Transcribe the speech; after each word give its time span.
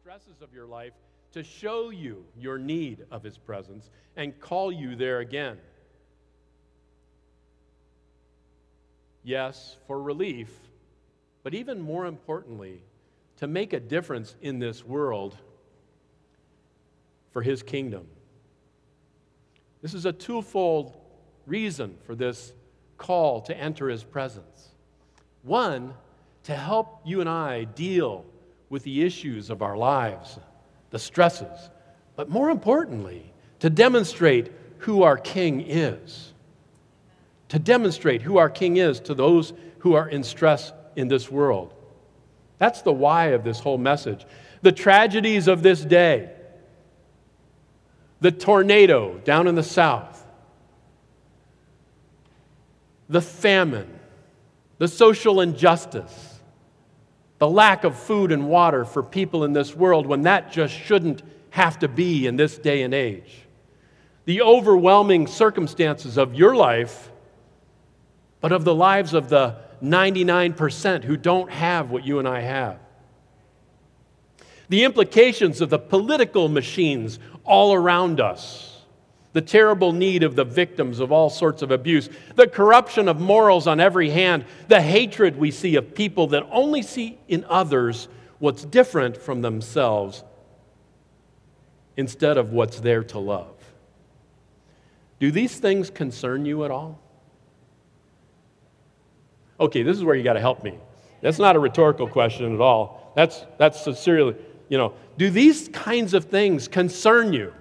stresses 0.00 0.40
of 0.40 0.54
your 0.54 0.64
life 0.64 0.94
to 1.30 1.42
show 1.42 1.90
you 1.90 2.24
your 2.34 2.56
need 2.56 3.04
of 3.10 3.22
His 3.22 3.36
presence 3.36 3.90
and 4.16 4.38
call 4.40 4.72
you 4.72 4.96
there 4.96 5.18
again. 5.18 5.58
Yes, 9.22 9.76
for 9.86 10.00
relief, 10.00 10.48
but 11.42 11.52
even 11.52 11.82
more 11.82 12.06
importantly, 12.06 12.80
to 13.36 13.46
make 13.46 13.74
a 13.74 13.80
difference 13.80 14.36
in 14.40 14.58
this 14.58 14.82
world 14.82 15.36
for 17.30 17.42
His 17.42 17.62
kingdom. 17.62 18.06
This 19.82 19.92
is 19.92 20.06
a 20.06 20.12
twofold 20.12 20.96
reason 21.46 21.98
for 22.06 22.14
this 22.14 22.54
call 22.96 23.42
to 23.42 23.54
enter 23.54 23.90
His 23.90 24.02
presence. 24.02 24.70
One, 25.42 25.92
to 26.44 26.56
help 26.56 27.02
you 27.04 27.20
and 27.20 27.28
I 27.28 27.64
deal 27.64 28.24
with 28.70 28.84
the 28.84 29.02
issues 29.02 29.50
of 29.50 29.60
our 29.60 29.76
lives, 29.76 30.38
the 30.90 30.98
stresses, 30.98 31.70
but 32.16 32.30
more 32.30 32.48
importantly, 32.48 33.30
to 33.58 33.68
demonstrate 33.68 34.50
who 34.78 35.02
our 35.02 35.18
King 35.18 35.60
is. 35.60 36.32
To 37.50 37.58
demonstrate 37.58 38.22
who 38.22 38.38
our 38.38 38.48
King 38.48 38.76
is 38.76 39.00
to 39.00 39.14
those 39.14 39.52
who 39.80 39.94
are 39.94 40.08
in 40.08 40.22
stress 40.22 40.72
in 40.96 41.08
this 41.08 41.30
world. 41.30 41.74
That's 42.58 42.82
the 42.82 42.92
why 42.92 43.26
of 43.28 43.42
this 43.42 43.58
whole 43.58 43.78
message. 43.78 44.24
The 44.62 44.72
tragedies 44.72 45.48
of 45.48 45.62
this 45.62 45.84
day, 45.84 46.30
the 48.20 48.30
tornado 48.30 49.18
down 49.24 49.48
in 49.48 49.54
the 49.54 49.62
south, 49.62 50.26
the 53.08 53.22
famine, 53.22 53.98
the 54.78 54.88
social 54.88 55.40
injustice, 55.40 56.29
the 57.40 57.48
lack 57.48 57.84
of 57.84 57.98
food 57.98 58.30
and 58.30 58.48
water 58.48 58.84
for 58.84 59.02
people 59.02 59.44
in 59.44 59.54
this 59.54 59.74
world 59.74 60.06
when 60.06 60.22
that 60.22 60.52
just 60.52 60.74
shouldn't 60.74 61.22
have 61.48 61.78
to 61.78 61.88
be 61.88 62.26
in 62.26 62.36
this 62.36 62.58
day 62.58 62.82
and 62.82 62.94
age, 62.94 63.46
the 64.26 64.42
overwhelming 64.42 65.26
circumstances 65.26 66.18
of 66.18 66.34
your 66.34 66.54
life, 66.54 67.10
but 68.40 68.52
of 68.52 68.64
the 68.64 68.74
lives 68.74 69.14
of 69.14 69.30
the 69.30 69.56
99% 69.82 71.02
who 71.02 71.16
don't 71.16 71.50
have 71.50 71.90
what 71.90 72.04
you 72.04 72.18
and 72.18 72.28
I 72.28 72.40
have. 72.40 72.78
The 74.68 74.84
implications 74.84 75.62
of 75.62 75.70
the 75.70 75.78
political 75.78 76.48
machines 76.48 77.18
all 77.44 77.72
around 77.72 78.20
us 78.20 78.69
the 79.32 79.40
terrible 79.40 79.92
need 79.92 80.22
of 80.22 80.34
the 80.34 80.44
victims 80.44 80.98
of 81.00 81.12
all 81.12 81.30
sorts 81.30 81.62
of 81.62 81.70
abuse, 81.70 82.08
the 82.34 82.46
corruption 82.46 83.08
of 83.08 83.20
morals 83.20 83.66
on 83.66 83.78
every 83.78 84.10
hand, 84.10 84.44
the 84.68 84.80
hatred 84.80 85.36
we 85.36 85.50
see 85.50 85.76
of 85.76 85.94
people 85.94 86.28
that 86.28 86.46
only 86.50 86.82
see 86.82 87.18
in 87.28 87.44
others 87.48 88.08
what's 88.38 88.64
different 88.64 89.16
from 89.16 89.42
themselves 89.42 90.24
instead 91.96 92.38
of 92.38 92.52
what's 92.52 92.80
there 92.80 93.04
to 93.04 93.18
love. 93.18 93.54
Do 95.20 95.30
these 95.30 95.58
things 95.58 95.90
concern 95.90 96.46
you 96.46 96.64
at 96.64 96.70
all? 96.70 96.98
Okay, 99.60 99.82
this 99.82 99.96
is 99.96 100.02
where 100.02 100.16
you 100.16 100.24
got 100.24 100.32
to 100.32 100.40
help 100.40 100.64
me. 100.64 100.78
That's 101.20 101.38
not 101.38 101.54
a 101.54 101.58
rhetorical 101.58 102.08
question 102.08 102.54
at 102.54 102.60
all. 102.60 103.12
That's, 103.14 103.44
that's 103.58 103.82
sincerely, 103.82 104.34
you 104.70 104.78
know, 104.78 104.94
do 105.18 105.28
these 105.28 105.68
kinds 105.68 106.14
of 106.14 106.24
things 106.24 106.66
concern 106.66 107.34
you? 107.34 107.52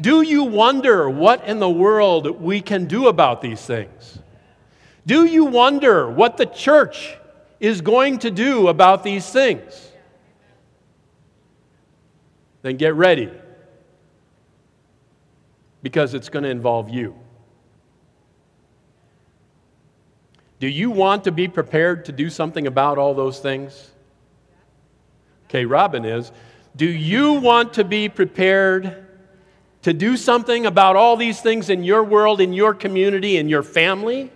Do 0.00 0.22
you 0.22 0.44
wonder 0.44 1.10
what 1.10 1.44
in 1.44 1.58
the 1.58 1.68
world 1.68 2.40
we 2.40 2.60
can 2.60 2.86
do 2.86 3.08
about 3.08 3.40
these 3.40 3.60
things? 3.64 4.18
Do 5.06 5.24
you 5.24 5.46
wonder 5.46 6.08
what 6.08 6.36
the 6.36 6.46
church 6.46 7.16
is 7.58 7.80
going 7.80 8.20
to 8.20 8.30
do 8.30 8.68
about 8.68 9.02
these 9.02 9.28
things? 9.28 9.90
Then 12.62 12.76
get 12.76 12.94
ready 12.94 13.30
because 15.82 16.14
it's 16.14 16.28
going 16.28 16.42
to 16.42 16.50
involve 16.50 16.90
you. 16.90 17.14
Do 20.60 20.68
you 20.68 20.90
want 20.90 21.24
to 21.24 21.32
be 21.32 21.48
prepared 21.48 22.04
to 22.06 22.12
do 22.12 22.30
something 22.30 22.66
about 22.66 22.98
all 22.98 23.14
those 23.14 23.38
things? 23.38 23.90
Okay, 25.46 25.64
Robin 25.64 26.04
is. 26.04 26.30
Do 26.76 26.86
you 26.86 27.34
want 27.34 27.74
to 27.74 27.84
be 27.84 28.08
prepared 28.08 29.07
to 29.88 29.94
do 29.94 30.18
something 30.18 30.66
about 30.66 30.96
all 30.96 31.16
these 31.16 31.40
things 31.40 31.70
in 31.70 31.82
your 31.82 32.04
world, 32.04 32.42
in 32.42 32.52
your 32.52 32.74
community, 32.74 33.38
in 33.38 33.48
your 33.48 33.62
family, 33.62 34.30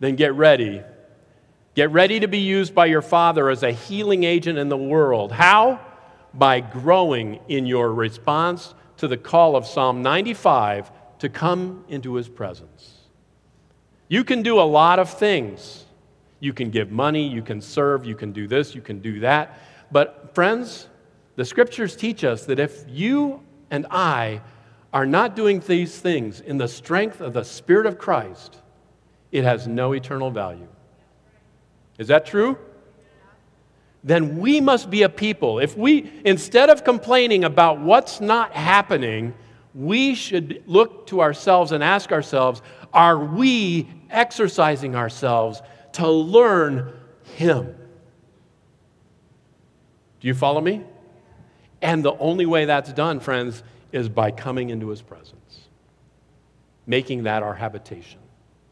then 0.00 0.16
get 0.16 0.34
ready. 0.34 0.82
Get 1.76 1.92
ready 1.92 2.18
to 2.18 2.26
be 2.26 2.38
used 2.38 2.74
by 2.74 2.86
your 2.86 3.00
Father 3.00 3.48
as 3.48 3.62
a 3.62 3.70
healing 3.70 4.24
agent 4.24 4.58
in 4.58 4.68
the 4.68 4.76
world. 4.76 5.30
How? 5.30 5.80
By 6.34 6.58
growing 6.58 7.38
in 7.46 7.64
your 7.64 7.94
response 7.94 8.74
to 8.96 9.06
the 9.06 9.16
call 9.16 9.54
of 9.54 9.68
Psalm 9.68 10.02
95 10.02 10.90
to 11.20 11.28
come 11.28 11.84
into 11.86 12.14
His 12.14 12.28
presence. 12.28 13.02
You 14.08 14.24
can 14.24 14.42
do 14.42 14.58
a 14.58 14.66
lot 14.66 14.98
of 14.98 15.08
things. 15.08 15.84
You 16.40 16.52
can 16.52 16.70
give 16.70 16.90
money, 16.90 17.28
you 17.28 17.42
can 17.42 17.60
serve, 17.60 18.04
you 18.04 18.16
can 18.16 18.32
do 18.32 18.48
this, 18.48 18.74
you 18.74 18.80
can 18.80 18.98
do 18.98 19.20
that. 19.20 19.60
But, 19.92 20.34
friends, 20.34 20.88
the 21.36 21.44
scriptures 21.44 21.96
teach 21.96 22.24
us 22.24 22.44
that 22.46 22.58
if 22.58 22.84
you 22.88 23.42
and 23.70 23.86
I 23.90 24.42
are 24.92 25.06
not 25.06 25.34
doing 25.34 25.60
these 25.60 25.98
things 25.98 26.40
in 26.40 26.58
the 26.58 26.68
strength 26.68 27.20
of 27.20 27.32
the 27.32 27.44
Spirit 27.44 27.86
of 27.86 27.98
Christ, 27.98 28.58
it 29.30 29.44
has 29.44 29.66
no 29.66 29.92
eternal 29.92 30.30
value. 30.30 30.68
Is 31.98 32.08
that 32.08 32.26
true? 32.26 32.58
Then 34.04 34.38
we 34.38 34.60
must 34.60 34.90
be 34.90 35.02
a 35.02 35.08
people. 35.08 35.58
If 35.58 35.76
we, 35.76 36.12
instead 36.24 36.68
of 36.68 36.84
complaining 36.84 37.44
about 37.44 37.80
what's 37.80 38.20
not 38.20 38.52
happening, 38.52 39.32
we 39.74 40.14
should 40.14 40.62
look 40.66 41.06
to 41.06 41.22
ourselves 41.22 41.72
and 41.72 41.82
ask 41.82 42.12
ourselves 42.12 42.60
are 42.92 43.18
we 43.18 43.88
exercising 44.10 44.94
ourselves 44.94 45.62
to 45.92 46.06
learn 46.08 46.92
Him? 47.36 47.74
Do 50.20 50.28
you 50.28 50.34
follow 50.34 50.60
me? 50.60 50.84
And 51.82 52.04
the 52.04 52.16
only 52.18 52.46
way 52.46 52.64
that's 52.64 52.92
done, 52.92 53.20
friends, 53.20 53.62
is 53.90 54.08
by 54.08 54.30
coming 54.30 54.70
into 54.70 54.88
his 54.88 55.02
presence, 55.02 55.68
making 56.86 57.24
that 57.24 57.42
our 57.42 57.54
habitation. 57.54 58.20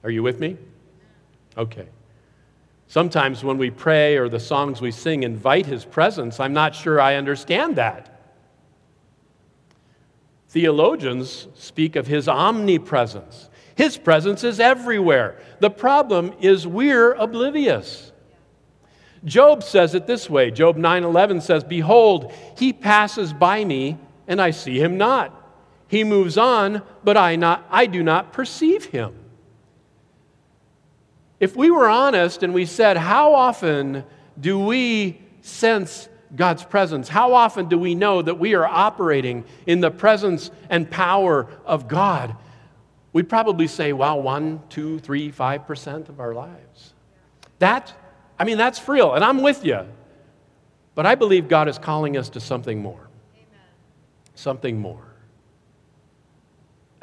Are 0.03 0.11
you 0.11 0.23
with 0.23 0.41
me? 0.41 0.57
Okay. 1.59 1.89
Sometimes 2.87 3.45
when 3.45 3.59
we 3.59 3.71
pray 3.71 4.17
or 4.17 4.29
the 4.29 4.41
songs 4.41 4.81
we 4.81 4.91
sing 4.91 5.25
invite 5.25 5.67
his 5.67 5.85
presence, 5.85 6.41
I'm 6.41 6.53
not 6.53 6.75
sure 6.75 7.01
I 7.01 7.17
understand 7.17 7.77
that. 7.77 8.21
Theologians 10.49 11.47
speak 11.55 11.95
of 11.95 12.07
his 12.07 12.29
omnipresence. 12.29 13.49
His 13.77 13.97
presence 13.97 14.43
is 14.43 14.59
everywhere. 14.59 15.41
The 15.61 15.71
problem 15.71 16.33
is 16.41 16.67
we're 16.67 17.13
oblivious. 17.13 18.10
Job 19.25 19.63
says 19.63 19.95
it 19.95 20.07
this 20.07 20.31
way. 20.31 20.51
Job 20.51 20.77
9:11 20.77 21.41
says, 21.41 21.63
"Behold, 21.63 22.33
he 22.57 22.73
passes 22.73 23.33
by 23.33 23.65
me, 23.65 23.99
and 24.27 24.41
I 24.41 24.51
see 24.51 24.81
him 24.81 24.97
not. 24.97 25.35
He 25.89 26.05
moves 26.05 26.39
on, 26.39 26.83
but 27.05 27.17
I 27.17 27.37
not 27.37 27.65
I 27.71 27.87
do 27.87 28.03
not 28.03 28.33
perceive 28.33 28.87
him." 28.87 29.15
If 31.39 31.57
we 31.57 31.71
were 31.71 31.89
honest 31.89 32.43
and 32.43 32.55
we 32.55 32.65
said, 32.67 32.97
"How 32.97 33.35
often 33.35 34.05
do 34.41 34.59
we 34.59 35.21
sense 35.43 36.09
God's 36.35 36.65
presence? 36.65 37.09
How 37.09 37.35
often 37.35 37.67
do 37.67 37.79
we 37.79 37.95
know 37.95 38.23
that 38.23 38.39
we 38.39 38.55
are 38.55 38.67
operating 38.67 39.45
in 39.67 39.81
the 39.81 39.91
presence 39.91 40.51
and 40.71 40.91
power 40.91 41.47
of 41.67 41.89
God?" 41.89 42.37
We'd 43.13 43.29
probably 43.29 43.67
say, 43.67 43.93
well, 43.93 44.23
one, 44.23 44.63
two, 44.69 45.01
three, 45.01 45.31
five 45.31 45.67
percent 45.67 46.09
of 46.09 46.21
our 46.21 46.33
lives. 46.33 46.95
That 47.59 47.93
I 48.41 48.45
mean, 48.45 48.57
that's 48.57 48.89
real, 48.89 49.13
and 49.13 49.23
I'm 49.23 49.43
with 49.43 49.67
you. 49.67 49.87
But 50.95 51.05
I 51.05 51.15
believe 51.15 51.47
God 51.47 51.69
is 51.69 51.79
calling 51.79 52.17
us 52.17 52.31
to 52.31 52.41
something 52.41 52.81
more. 52.81 53.11
Amen. 53.35 53.61
Something 54.35 54.79
more. 54.81 55.05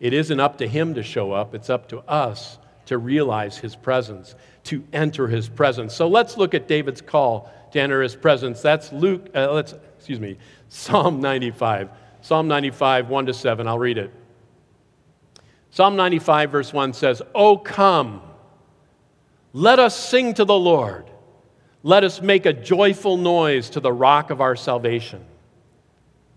it 0.00 0.12
isn't 0.12 0.40
up 0.40 0.58
to 0.58 0.66
Him 0.66 0.94
to 0.94 1.04
show 1.04 1.30
up, 1.30 1.54
it's 1.54 1.70
up 1.70 1.88
to 1.90 2.00
us 2.00 2.58
to 2.86 2.98
realize 2.98 3.56
His 3.56 3.76
presence, 3.76 4.34
to 4.64 4.82
enter 4.92 5.28
His 5.28 5.48
presence. 5.48 5.94
So 5.94 6.08
let's 6.08 6.36
look 6.36 6.52
at 6.52 6.66
David's 6.66 7.00
call 7.00 7.48
to 7.70 7.80
enter 7.80 8.02
His 8.02 8.16
presence. 8.16 8.60
That's 8.60 8.92
Luke, 8.92 9.28
uh, 9.36 9.52
let's, 9.52 9.72
excuse 9.98 10.18
me, 10.18 10.36
Psalm 10.68 11.20
95. 11.20 11.90
Psalm 12.22 12.48
95, 12.48 13.08
1 13.08 13.26
to 13.26 13.34
7. 13.34 13.68
I'll 13.68 13.78
read 13.78 13.98
it. 13.98 14.12
Psalm 15.70 15.94
95, 15.94 16.50
verse 16.50 16.72
1 16.72 16.92
says, 16.92 17.22
Oh, 17.36 17.56
come 17.56 18.20
let 19.52 19.78
us 19.78 19.98
sing 19.98 20.34
to 20.34 20.44
the 20.44 20.58
Lord. 20.58 21.10
Let 21.82 22.04
us 22.04 22.22
make 22.22 22.46
a 22.46 22.52
joyful 22.52 23.16
noise 23.16 23.70
to 23.70 23.80
the 23.80 23.92
rock 23.92 24.30
of 24.30 24.40
our 24.40 24.56
salvation. 24.56 25.24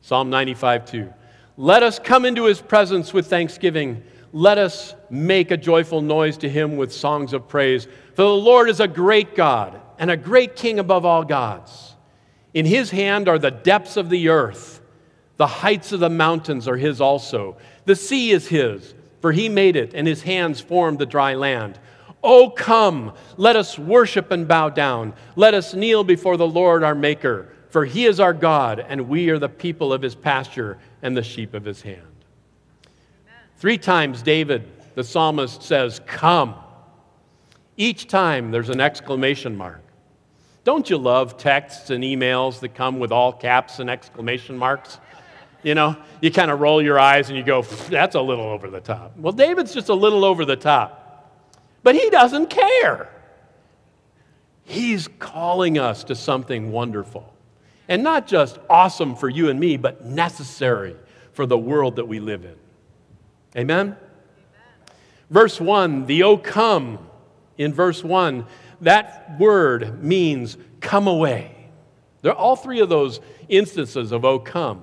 Psalm 0.02 0.30
95 0.30 0.86
2. 0.86 1.14
Let 1.58 1.84
us 1.84 2.00
come 2.00 2.26
into 2.26 2.46
his 2.46 2.62
presence 2.62 3.14
with 3.14 3.28
thanksgiving. 3.28 4.04
Let 4.34 4.58
us 4.58 4.94
make 5.10 5.52
a 5.52 5.58
joyful 5.58 6.02
noise 6.02 6.38
to 6.38 6.50
him 6.50 6.76
with 6.76 6.92
songs 6.92 7.32
of 7.32 7.48
praise. 7.48 7.86
For 8.14 8.24
the 8.24 8.30
Lord 8.30 8.70
is 8.70 8.82
a 8.82 8.88
great 8.88 9.36
God 9.36 9.80
and 9.98 10.12
a 10.12 10.18
great 10.18 10.56
king 10.56 10.80
above 10.80 11.06
all 11.06 11.24
gods. 11.24 11.96
In 12.54 12.66
his 12.66 12.92
hand 12.92 13.30
are 13.30 13.40
the 13.40 13.52
depths 13.52 13.98
of 13.98 14.10
the 14.10 14.30
earth, 14.30 14.82
the 15.38 15.48
heights 15.48 15.92
of 15.92 16.00
the 16.00 16.10
mountains 16.10 16.68
are 16.68 16.78
his 16.78 17.02
also. 17.02 17.58
The 17.86 17.96
sea 17.96 18.32
is 18.32 18.48
his, 18.48 18.94
for 19.22 19.32
he 19.32 19.50
made 19.50 19.76
it, 19.76 19.94
and 19.94 20.08
his 20.08 20.24
hands 20.24 20.62
formed 20.62 21.00
the 21.00 21.06
dry 21.06 21.36
land. 21.36 21.78
Oh, 22.28 22.50
come, 22.50 23.14
let 23.38 23.56
us 23.56 23.78
worship 23.78 24.32
and 24.32 24.48
bow 24.48 24.70
down. 24.70 25.14
Let 25.36 25.54
us 25.54 25.76
kneel 25.76 26.04
before 26.04 26.38
the 26.38 26.48
Lord 26.48 26.84
our 26.84 26.96
Maker, 26.96 27.54
for 27.70 27.86
he 27.86 28.06
is 28.06 28.20
our 28.20 28.34
God, 28.34 28.80
and 28.80 29.08
we 29.08 29.30
are 29.30 29.38
the 29.38 29.48
people 29.48 29.94
of 29.94 30.02
his 30.02 30.16
pasture 30.16 30.80
and 31.04 31.16
the 31.16 31.22
sheep 31.22 31.54
of 31.54 31.64
his 31.64 31.84
hand. 31.84 32.02
Amen. 32.02 33.44
Three 33.58 33.78
times, 33.78 34.24
David, 34.24 34.68
the 34.96 35.04
psalmist, 35.04 35.62
says, 35.62 36.02
Come. 36.08 36.56
Each 37.78 38.08
time 38.08 38.50
there's 38.50 38.70
an 38.70 38.82
exclamation 38.82 39.56
mark. 39.56 39.84
Don't 40.64 40.90
you 40.90 40.98
love 40.98 41.38
texts 41.38 41.92
and 41.92 42.04
emails 42.04 42.60
that 42.62 42.74
come 42.74 42.98
with 42.98 43.12
all 43.12 43.34
caps 43.34 43.78
and 43.78 43.88
exclamation 43.88 44.58
marks? 44.58 44.98
You 45.62 45.76
know, 45.76 45.96
you 46.22 46.32
kind 46.32 46.50
of 46.50 46.60
roll 46.60 46.82
your 46.82 47.00
eyes 47.00 47.30
and 47.30 47.38
you 47.38 47.44
go, 47.44 47.62
that's 47.62 48.16
a 48.16 48.22
little 48.22 48.46
over 48.46 48.72
the 48.72 48.82
top. 48.82 49.16
Well, 49.16 49.34
David's 49.34 49.76
just 49.76 49.90
a 49.90 49.94
little 49.94 50.26
over 50.26 50.44
the 50.44 50.56
top. 50.56 51.05
But 51.86 51.94
he 51.94 52.10
doesn't 52.10 52.50
care. 52.50 53.08
He's 54.64 55.08
calling 55.20 55.78
us 55.78 56.04
to 56.06 56.16
something 56.16 56.72
wonderful. 56.72 57.32
And 57.88 58.02
not 58.02 58.26
just 58.26 58.58
awesome 58.68 59.16
for 59.16 59.30
you 59.30 59.50
and 59.50 59.60
me, 59.60 59.78
but 59.78 60.04
necessary 60.04 60.96
for 61.34 61.46
the 61.46 61.60
world 61.60 61.98
that 61.98 62.08
we 62.08 62.20
live 62.20 62.44
in. 62.44 62.56
Amen? 63.56 63.80
Amen. 63.90 63.98
Verse 65.30 65.62
1, 65.62 66.08
the 66.08 66.24
O 66.24 66.38
come 66.38 66.98
in 67.56 67.72
verse 67.72 68.04
1, 68.04 68.48
that 68.82 69.40
word 69.40 70.04
means 70.04 70.58
come 70.82 71.06
away. 71.06 71.70
There 72.24 72.32
are 72.32 72.36
all 72.36 72.56
three 72.56 72.80
of 72.80 72.90
those 72.90 73.20
instances 73.48 74.12
of 74.12 74.26
O 74.26 74.40
come 74.40 74.82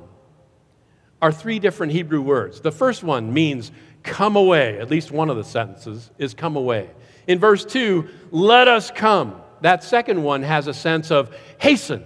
are 1.21 1.33
three 1.33 1.59
different 1.59 1.93
Hebrew 1.93 2.21
words. 2.21 2.61
The 2.61 2.71
first 2.71 3.03
one 3.03 3.33
means 3.33 3.73
come 4.03 4.37
away. 4.37 4.79
At 4.79 4.91
least 4.91 5.11
one 5.11 5.31
of 5.31 5.37
the 5.37 5.45
sentences 5.45 6.11
is 6.19 6.35
come 6.35 6.57
away. 6.57 6.91
In 7.27 7.39
verse 7.39 7.65
2, 7.65 8.09
let 8.31 8.69
us 8.69 8.91
come. 8.91 9.41
That 9.61 9.85
second 9.85 10.23
one 10.23 10.43
has 10.43 10.67
a 10.67 10.75
sense 10.75 11.11
of 11.11 11.35
hasten, 11.59 12.05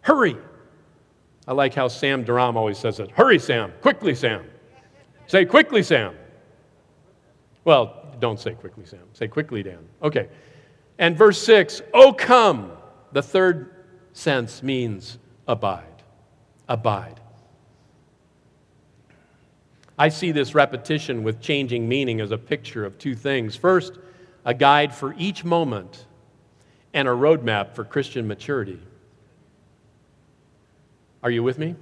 hurry. 0.00 0.36
I 1.46 1.52
like 1.52 1.74
how 1.74 1.88
Sam 1.88 2.24
Durham 2.24 2.56
always 2.56 2.78
says 2.78 3.00
it. 3.00 3.10
Hurry, 3.12 3.38
Sam. 3.38 3.72
Quickly, 3.80 4.14
Sam. 4.14 4.44
Say 5.26 5.44
quickly, 5.44 5.82
Sam. 5.82 6.14
Well, 7.64 8.14
don't 8.18 8.40
say 8.40 8.54
quickly, 8.54 8.84
Sam. 8.84 9.00
Say 9.12 9.28
quickly, 9.28 9.62
Dan. 9.62 9.86
Okay. 10.02 10.28
And 10.98 11.16
verse 11.16 11.40
6, 11.42 11.82
oh 11.94 12.12
come. 12.12 12.72
The 13.12 13.22
third 13.22 13.74
sense 14.12 14.62
means 14.62 15.18
abide. 15.46 16.02
Abide. 16.68 17.19
I 20.00 20.08
see 20.08 20.32
this 20.32 20.54
repetition 20.54 21.22
with 21.22 21.40
changing 21.40 21.88
meaning 21.88 22.20
as 22.20 22.32
a 22.32 22.38
picture 22.38 22.84
of 22.84 22.98
two 22.98 23.14
things. 23.14 23.54
First, 23.54 23.98
a 24.44 24.54
guide 24.54 24.94
for 24.94 25.14
each 25.18 25.44
moment 25.44 26.06
and 26.92 27.06
a 27.06 27.12
roadmap 27.12 27.74
for 27.74 27.84
Christian 27.84 28.26
maturity. 28.26 28.80
Are 31.22 31.30
you 31.30 31.42
with 31.42 31.58
me? 31.58 31.76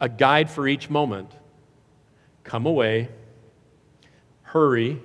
A 0.00 0.08
guide 0.08 0.50
for 0.50 0.66
each 0.66 0.88
moment. 0.88 1.32
Come 2.44 2.64
away 2.64 3.08
hurry, 4.56 4.98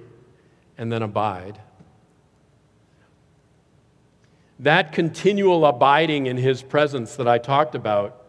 and 0.77 0.91
then 0.91 1.01
abide. 1.01 1.59
That 4.59 4.93
continual 4.93 5.65
abiding 5.65 6.27
in 6.27 6.37
his 6.37 6.61
presence 6.61 7.15
that 7.15 7.27
I 7.27 7.37
talked 7.39 7.75
about 7.75 8.23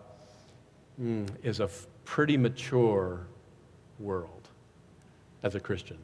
mm, 1.01 1.29
is 1.43 1.61
a 1.61 1.69
pretty 2.05 2.37
mature 2.37 3.27
world 3.99 4.49
as 5.43 5.55
a 5.55 5.61
Christian. 5.61 5.99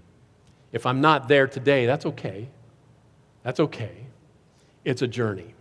If 0.72 0.86
I'm 0.86 1.00
not 1.00 1.28
there 1.28 1.46
today, 1.46 1.86
that's 1.86 2.06
okay. 2.06 2.48
That's 3.42 3.60
okay. 3.60 4.06
It's 4.84 5.02
a 5.02 5.06
journey. 5.06 5.54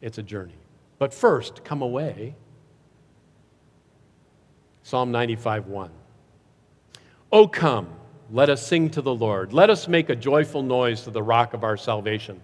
It's 0.00 0.18
a 0.18 0.22
journey. 0.22 0.56
But 0.98 1.12
first, 1.12 1.64
come 1.64 1.82
away. 1.82 2.34
Psalm 4.82 5.10
95 5.10 5.66
1. 5.66 5.90
Oh, 7.32 7.48
come, 7.48 7.88
let 8.30 8.48
us 8.48 8.64
sing 8.66 8.88
to 8.90 9.02
the 9.02 9.14
Lord. 9.14 9.52
Let 9.52 9.68
us 9.68 9.88
make 9.88 10.10
a 10.10 10.16
joyful 10.16 10.62
noise 10.62 11.02
to 11.02 11.10
the 11.10 11.22
rock 11.22 11.54
of 11.54 11.64
our 11.64 11.76
salvation. 11.76 12.40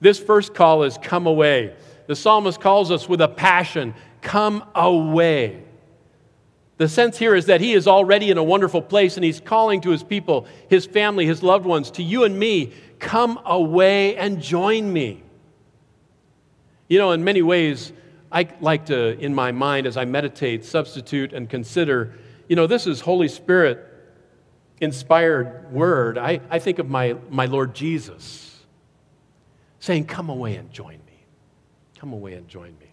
This 0.00 0.18
first 0.18 0.54
call 0.54 0.82
is 0.84 0.98
come 0.98 1.26
away. 1.26 1.74
The 2.06 2.16
psalmist 2.16 2.60
calls 2.60 2.90
us 2.90 3.08
with 3.08 3.20
a 3.20 3.28
passion 3.28 3.94
come 4.20 4.64
away. 4.74 5.62
The 6.82 6.88
sense 6.88 7.16
here 7.16 7.36
is 7.36 7.46
that 7.46 7.60
he 7.60 7.74
is 7.74 7.86
already 7.86 8.32
in 8.32 8.38
a 8.38 8.42
wonderful 8.42 8.82
place 8.82 9.16
and 9.16 9.22
he's 9.22 9.38
calling 9.38 9.80
to 9.82 9.90
his 9.90 10.02
people, 10.02 10.48
his 10.68 10.84
family, 10.84 11.24
his 11.26 11.40
loved 11.40 11.64
ones, 11.64 11.92
to 11.92 12.02
you 12.02 12.24
and 12.24 12.36
me, 12.36 12.72
come 12.98 13.38
away 13.44 14.16
and 14.16 14.42
join 14.42 14.92
me. 14.92 15.22
You 16.88 16.98
know, 16.98 17.12
in 17.12 17.22
many 17.22 17.40
ways, 17.40 17.92
I 18.32 18.48
like 18.60 18.86
to, 18.86 19.16
in 19.16 19.32
my 19.32 19.52
mind, 19.52 19.86
as 19.86 19.96
I 19.96 20.06
meditate, 20.06 20.64
substitute 20.64 21.32
and 21.32 21.48
consider, 21.48 22.14
you 22.48 22.56
know, 22.56 22.66
this 22.66 22.88
is 22.88 23.00
Holy 23.00 23.28
Spirit 23.28 23.88
inspired 24.80 25.72
word, 25.72 26.18
I, 26.18 26.40
I 26.50 26.58
think 26.58 26.80
of 26.80 26.90
my, 26.90 27.14
my 27.30 27.46
Lord 27.46 27.76
Jesus 27.76 28.58
saying, 29.78 30.06
Come 30.06 30.30
away 30.30 30.56
and 30.56 30.72
join 30.72 30.98
me. 31.06 31.26
Come 32.00 32.12
away 32.12 32.32
and 32.32 32.48
join 32.48 32.76
me. 32.80 32.91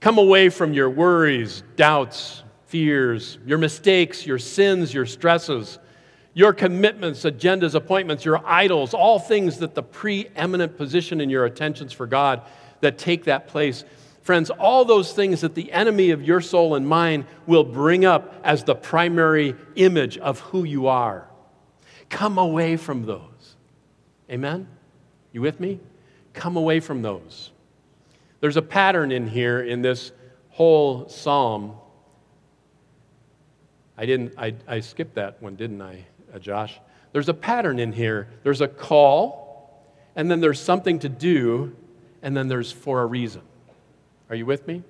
Come 0.00 0.18
away 0.18 0.48
from 0.48 0.72
your 0.72 0.90
worries, 0.90 1.62
doubts, 1.76 2.42
fears, 2.66 3.38
your 3.46 3.58
mistakes, 3.58 4.26
your 4.26 4.38
sins, 4.38 4.92
your 4.92 5.06
stresses, 5.06 5.78
your 6.32 6.52
commitments, 6.52 7.24
agendas, 7.24 7.74
appointments, 7.74 8.24
your 8.24 8.40
idols, 8.46 8.94
all 8.94 9.18
things 9.18 9.58
that 9.58 9.74
the 9.74 9.82
preeminent 9.82 10.76
position 10.76 11.20
in 11.20 11.28
your 11.28 11.44
attentions 11.44 11.92
for 11.92 12.06
God 12.06 12.42
that 12.80 12.96
take 12.96 13.24
that 13.24 13.46
place 13.48 13.84
Friends, 14.22 14.50
all 14.50 14.84
those 14.84 15.12
things 15.12 15.40
that 15.40 15.54
the 15.54 15.72
enemy 15.72 16.10
of 16.10 16.22
your 16.22 16.40
soul 16.40 16.74
and 16.74 16.86
mine 16.86 17.26
will 17.46 17.64
bring 17.64 18.04
up 18.04 18.34
as 18.44 18.64
the 18.64 18.74
primary 18.74 19.56
image 19.76 20.18
of 20.18 20.40
who 20.40 20.64
you 20.64 20.88
are. 20.88 21.28
Come 22.10 22.38
away 22.38 22.76
from 22.76 23.06
those. 23.06 23.56
Amen? 24.30 24.68
You 25.32 25.40
with 25.40 25.58
me? 25.58 25.80
Come 26.34 26.56
away 26.56 26.80
from 26.80 27.02
those. 27.02 27.49
There's 28.40 28.56
a 28.56 28.62
pattern 28.62 29.12
in 29.12 29.26
here 29.26 29.60
in 29.60 29.82
this 29.82 30.12
whole 30.48 31.08
psalm. 31.08 31.74
I 33.96 34.06
didn't, 34.06 34.34
I, 34.38 34.54
I 34.66 34.80
skipped 34.80 35.14
that 35.16 35.42
one, 35.42 35.56
didn't 35.56 35.82
I, 35.82 36.06
uh, 36.34 36.38
Josh? 36.38 36.80
There's 37.12 37.28
a 37.28 37.34
pattern 37.34 37.78
in 37.78 37.92
here. 37.92 38.28
There's 38.42 38.60
a 38.60 38.68
call, 38.68 39.84
and 40.16 40.30
then 40.30 40.40
there's 40.40 40.60
something 40.60 40.98
to 41.00 41.08
do, 41.08 41.76
and 42.22 42.36
then 42.36 42.48
there's 42.48 42.72
for 42.72 43.02
a 43.02 43.06
reason. 43.06 43.42
Are 44.30 44.36
you 44.36 44.46
with 44.46 44.66
me? 44.66 44.82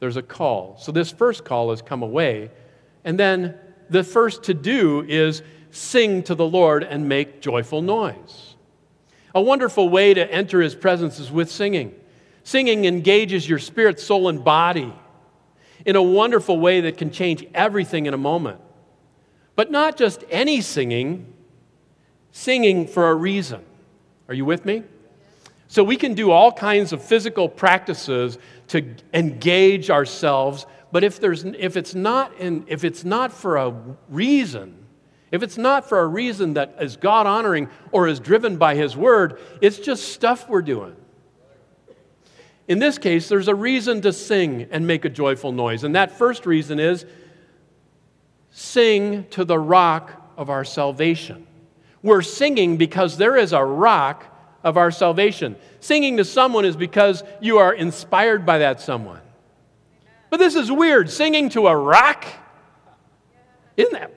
There's 0.00 0.16
a 0.16 0.22
call. 0.22 0.76
So 0.78 0.92
this 0.92 1.10
first 1.10 1.44
call 1.44 1.72
is 1.72 1.80
come 1.80 2.02
away. 2.02 2.50
And 3.04 3.18
then 3.18 3.54
the 3.88 4.04
first 4.04 4.44
to 4.44 4.54
do 4.54 5.04
is 5.08 5.42
sing 5.70 6.22
to 6.24 6.34
the 6.34 6.46
Lord 6.46 6.82
and 6.82 7.08
make 7.08 7.40
joyful 7.40 7.80
noise. 7.80 8.56
A 9.34 9.40
wonderful 9.40 9.88
way 9.88 10.12
to 10.12 10.30
enter 10.30 10.60
his 10.60 10.74
presence 10.74 11.18
is 11.18 11.30
with 11.30 11.50
singing. 11.50 11.94
Singing 12.44 12.84
engages 12.84 13.48
your 13.48 13.58
spirit, 13.58 14.00
soul, 14.00 14.28
and 14.28 14.44
body 14.44 14.92
in 15.84 15.96
a 15.96 16.02
wonderful 16.02 16.58
way 16.58 16.82
that 16.82 16.96
can 16.96 17.10
change 17.10 17.44
everything 17.54 18.06
in 18.06 18.14
a 18.14 18.18
moment. 18.18 18.60
But 19.54 19.70
not 19.70 19.96
just 19.96 20.24
any 20.30 20.60
singing, 20.60 21.32
singing 22.30 22.86
for 22.86 23.10
a 23.10 23.14
reason. 23.14 23.64
Are 24.28 24.34
you 24.34 24.44
with 24.44 24.64
me? 24.64 24.82
So 25.68 25.82
we 25.84 25.96
can 25.96 26.14
do 26.14 26.30
all 26.30 26.52
kinds 26.52 26.92
of 26.92 27.02
physical 27.02 27.48
practices 27.48 28.38
to 28.68 28.94
engage 29.14 29.90
ourselves, 29.90 30.66
but 30.90 31.04
if, 31.04 31.18
there's, 31.20 31.44
if, 31.44 31.76
it's 31.76 31.94
not 31.94 32.36
in, 32.38 32.64
if 32.66 32.84
it's 32.84 33.04
not 33.04 33.32
for 33.32 33.56
a 33.56 33.74
reason, 34.08 34.86
if 35.30 35.42
it's 35.42 35.56
not 35.56 35.88
for 35.88 36.00
a 36.00 36.06
reason 36.06 36.54
that 36.54 36.76
is 36.80 36.96
God 36.96 37.26
honoring 37.26 37.68
or 37.90 38.06
is 38.06 38.20
driven 38.20 38.58
by 38.58 38.74
His 38.74 38.96
Word, 38.96 39.40
it's 39.62 39.78
just 39.78 40.12
stuff 40.12 40.48
we're 40.48 40.62
doing. 40.62 40.94
In 42.72 42.78
this 42.78 42.96
case, 42.96 43.28
there's 43.28 43.48
a 43.48 43.54
reason 43.54 44.00
to 44.00 44.14
sing 44.14 44.66
and 44.70 44.86
make 44.86 45.04
a 45.04 45.10
joyful 45.10 45.52
noise. 45.52 45.84
And 45.84 45.94
that 45.94 46.16
first 46.16 46.46
reason 46.46 46.80
is 46.80 47.04
sing 48.50 49.26
to 49.32 49.44
the 49.44 49.58
rock 49.58 50.32
of 50.38 50.48
our 50.48 50.64
salvation. 50.64 51.46
We're 52.02 52.22
singing 52.22 52.78
because 52.78 53.18
there 53.18 53.36
is 53.36 53.52
a 53.52 53.62
rock 53.62 54.24
of 54.64 54.78
our 54.78 54.90
salvation. 54.90 55.56
Singing 55.80 56.16
to 56.16 56.24
someone 56.24 56.64
is 56.64 56.74
because 56.74 57.22
you 57.42 57.58
are 57.58 57.74
inspired 57.74 58.46
by 58.46 58.60
that 58.60 58.80
someone. 58.80 59.20
But 60.30 60.38
this 60.38 60.54
is 60.54 60.72
weird. 60.72 61.10
Singing 61.10 61.50
to 61.50 61.66
a 61.66 61.76
rock? 61.76 62.24
Isn't 63.76 63.92
that? 63.92 64.14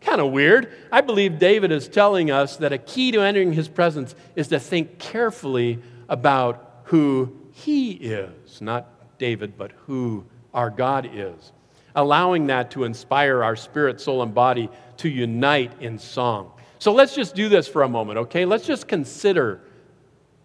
Kind 0.00 0.22
of 0.22 0.32
weird. 0.32 0.72
I 0.90 1.02
believe 1.02 1.38
David 1.38 1.70
is 1.70 1.88
telling 1.88 2.30
us 2.30 2.56
that 2.56 2.72
a 2.72 2.78
key 2.78 3.12
to 3.12 3.20
entering 3.20 3.52
his 3.52 3.68
presence 3.68 4.14
is 4.34 4.48
to 4.48 4.58
think 4.58 4.98
carefully 4.98 5.78
about 6.08 6.84
who 6.84 7.36
he 7.64 7.92
is, 7.92 8.60
not 8.60 9.18
David, 9.18 9.56
but 9.56 9.72
who 9.86 10.24
our 10.54 10.70
God 10.70 11.08
is. 11.12 11.52
Allowing 11.94 12.46
that 12.46 12.70
to 12.72 12.84
inspire 12.84 13.42
our 13.42 13.56
spirit, 13.56 14.00
soul, 14.00 14.22
and 14.22 14.34
body 14.34 14.68
to 14.98 15.08
unite 15.08 15.72
in 15.80 15.98
song. 15.98 16.52
So 16.78 16.92
let's 16.92 17.14
just 17.14 17.34
do 17.34 17.48
this 17.48 17.68
for 17.68 17.82
a 17.82 17.88
moment, 17.88 18.18
okay? 18.18 18.44
Let's 18.44 18.66
just 18.66 18.88
consider 18.88 19.60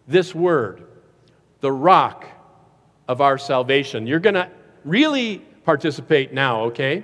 this 0.08 0.36
word, 0.36 0.86
the 1.62 1.72
rock 1.72 2.26
of 3.08 3.22
our 3.22 3.38
salvation. 3.38 4.06
You're 4.06 4.20
going 4.20 4.36
to 4.36 4.50
really 4.84 5.40
participate 5.64 6.34
now, 6.34 6.62
okay? 6.66 7.04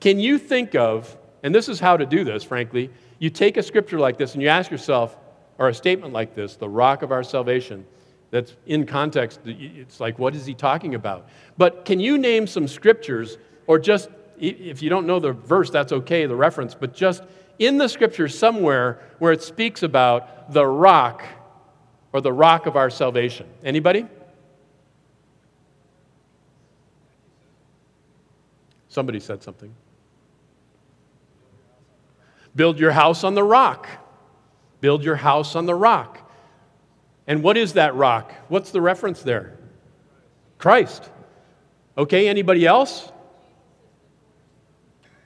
Can 0.00 0.20
you 0.20 0.38
think 0.38 0.74
of 0.74 1.16
and 1.46 1.54
this 1.54 1.68
is 1.68 1.78
how 1.78 1.96
to 1.96 2.04
do 2.04 2.24
this, 2.24 2.42
frankly. 2.42 2.90
You 3.20 3.30
take 3.30 3.56
a 3.56 3.62
scripture 3.62 4.00
like 4.00 4.18
this 4.18 4.34
and 4.34 4.42
you 4.42 4.48
ask 4.48 4.68
yourself, 4.68 5.16
or 5.58 5.68
a 5.68 5.74
statement 5.74 6.12
like 6.12 6.34
this, 6.34 6.56
the 6.56 6.68
rock 6.68 7.02
of 7.02 7.12
our 7.12 7.22
salvation, 7.22 7.86
that's 8.30 8.54
in 8.66 8.86
context, 8.86 9.40
it's 9.44 10.00
like, 10.00 10.18
what 10.18 10.34
is 10.34 10.46
he 10.46 10.54
talking 10.54 10.94
about? 10.94 11.28
But 11.56 11.84
can 11.84 12.00
you 12.00 12.18
name 12.18 12.46
some 12.46 12.66
scriptures, 12.66 13.38
or 13.66 13.78
just, 13.78 14.08
if 14.38 14.82
you 14.82 14.90
don't 14.90 15.06
know 15.06 15.20
the 15.20 15.32
verse, 15.32 15.70
that's 15.70 15.92
okay, 15.92 16.26
the 16.26 16.36
reference, 16.36 16.74
but 16.74 16.94
just 16.94 17.22
in 17.58 17.78
the 17.78 17.88
scripture 17.88 18.28
somewhere 18.28 19.00
where 19.18 19.32
it 19.32 19.42
speaks 19.42 19.82
about 19.82 20.52
the 20.52 20.66
rock 20.66 21.24
or 22.12 22.20
the 22.20 22.32
rock 22.32 22.66
of 22.66 22.76
our 22.76 22.90
salvation? 22.90 23.46
Anybody? 23.64 24.06
Somebody 28.88 29.20
said 29.20 29.42
something. 29.42 29.74
Build 32.54 32.78
your 32.78 32.92
house 32.92 33.24
on 33.24 33.34
the 33.34 33.44
rock. 33.44 33.86
Build 34.80 35.04
your 35.04 35.16
house 35.16 35.54
on 35.54 35.66
the 35.66 35.74
rock. 35.74 36.25
And 37.26 37.42
what 37.42 37.56
is 37.56 37.72
that 37.74 37.94
rock? 37.94 38.32
What's 38.48 38.70
the 38.70 38.80
reference 38.80 39.22
there? 39.22 39.58
Christ. 40.58 41.10
Okay, 41.98 42.28
anybody 42.28 42.66
else? 42.66 43.10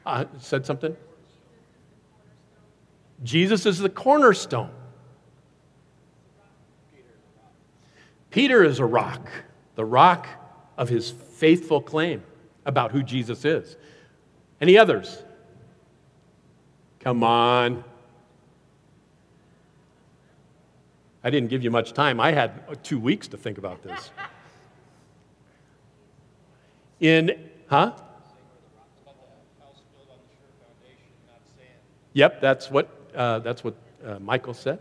Uh, 0.06 0.24
said 0.38 0.64
something? 0.64 0.96
Jesus 3.22 3.66
is 3.66 3.78
the 3.78 3.90
cornerstone. 3.90 4.70
Peter 8.30 8.64
is 8.64 8.78
a 8.78 8.84
rock, 8.84 9.28
the 9.74 9.84
rock 9.84 10.26
of 10.78 10.88
his 10.88 11.10
faithful 11.10 11.82
claim 11.82 12.22
about 12.64 12.92
who 12.92 13.02
Jesus 13.02 13.44
is. 13.44 13.76
Any 14.60 14.78
others? 14.78 15.22
Come 17.00 17.22
on. 17.24 17.84
I 21.22 21.30
didn't 21.30 21.50
give 21.50 21.62
you 21.62 21.70
much 21.70 21.92
time. 21.92 22.18
I 22.18 22.32
had 22.32 22.82
two 22.82 22.98
weeks 22.98 23.28
to 23.28 23.36
think 23.36 23.58
about 23.58 23.82
this. 23.82 24.10
In, 26.98 27.50
huh? 27.68 27.92
Yep, 32.12 32.40
that's 32.40 32.70
what, 32.70 32.88
uh, 33.14 33.38
that's 33.40 33.62
what 33.62 33.76
uh, 34.04 34.18
Michael 34.18 34.54
said. 34.54 34.80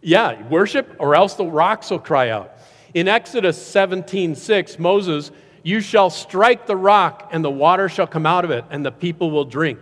Yeah, 0.00 0.46
worship 0.48 0.94
or 1.00 1.16
else 1.16 1.34
the 1.34 1.44
rocks 1.44 1.90
will 1.90 1.98
cry 1.98 2.30
out. 2.30 2.52
In 2.94 3.08
Exodus 3.08 3.60
17 3.60 4.36
6, 4.36 4.78
Moses 4.78 5.30
you 5.62 5.80
shall 5.80 6.08
strike 6.08 6.66
the 6.66 6.76
rock, 6.76 7.28
and 7.32 7.44
the 7.44 7.50
water 7.50 7.88
shall 7.88 8.06
come 8.06 8.24
out 8.24 8.44
of 8.44 8.50
it, 8.50 8.64
and 8.70 8.86
the 8.86 8.92
people 8.92 9.30
will 9.30 9.44
drink. 9.44 9.78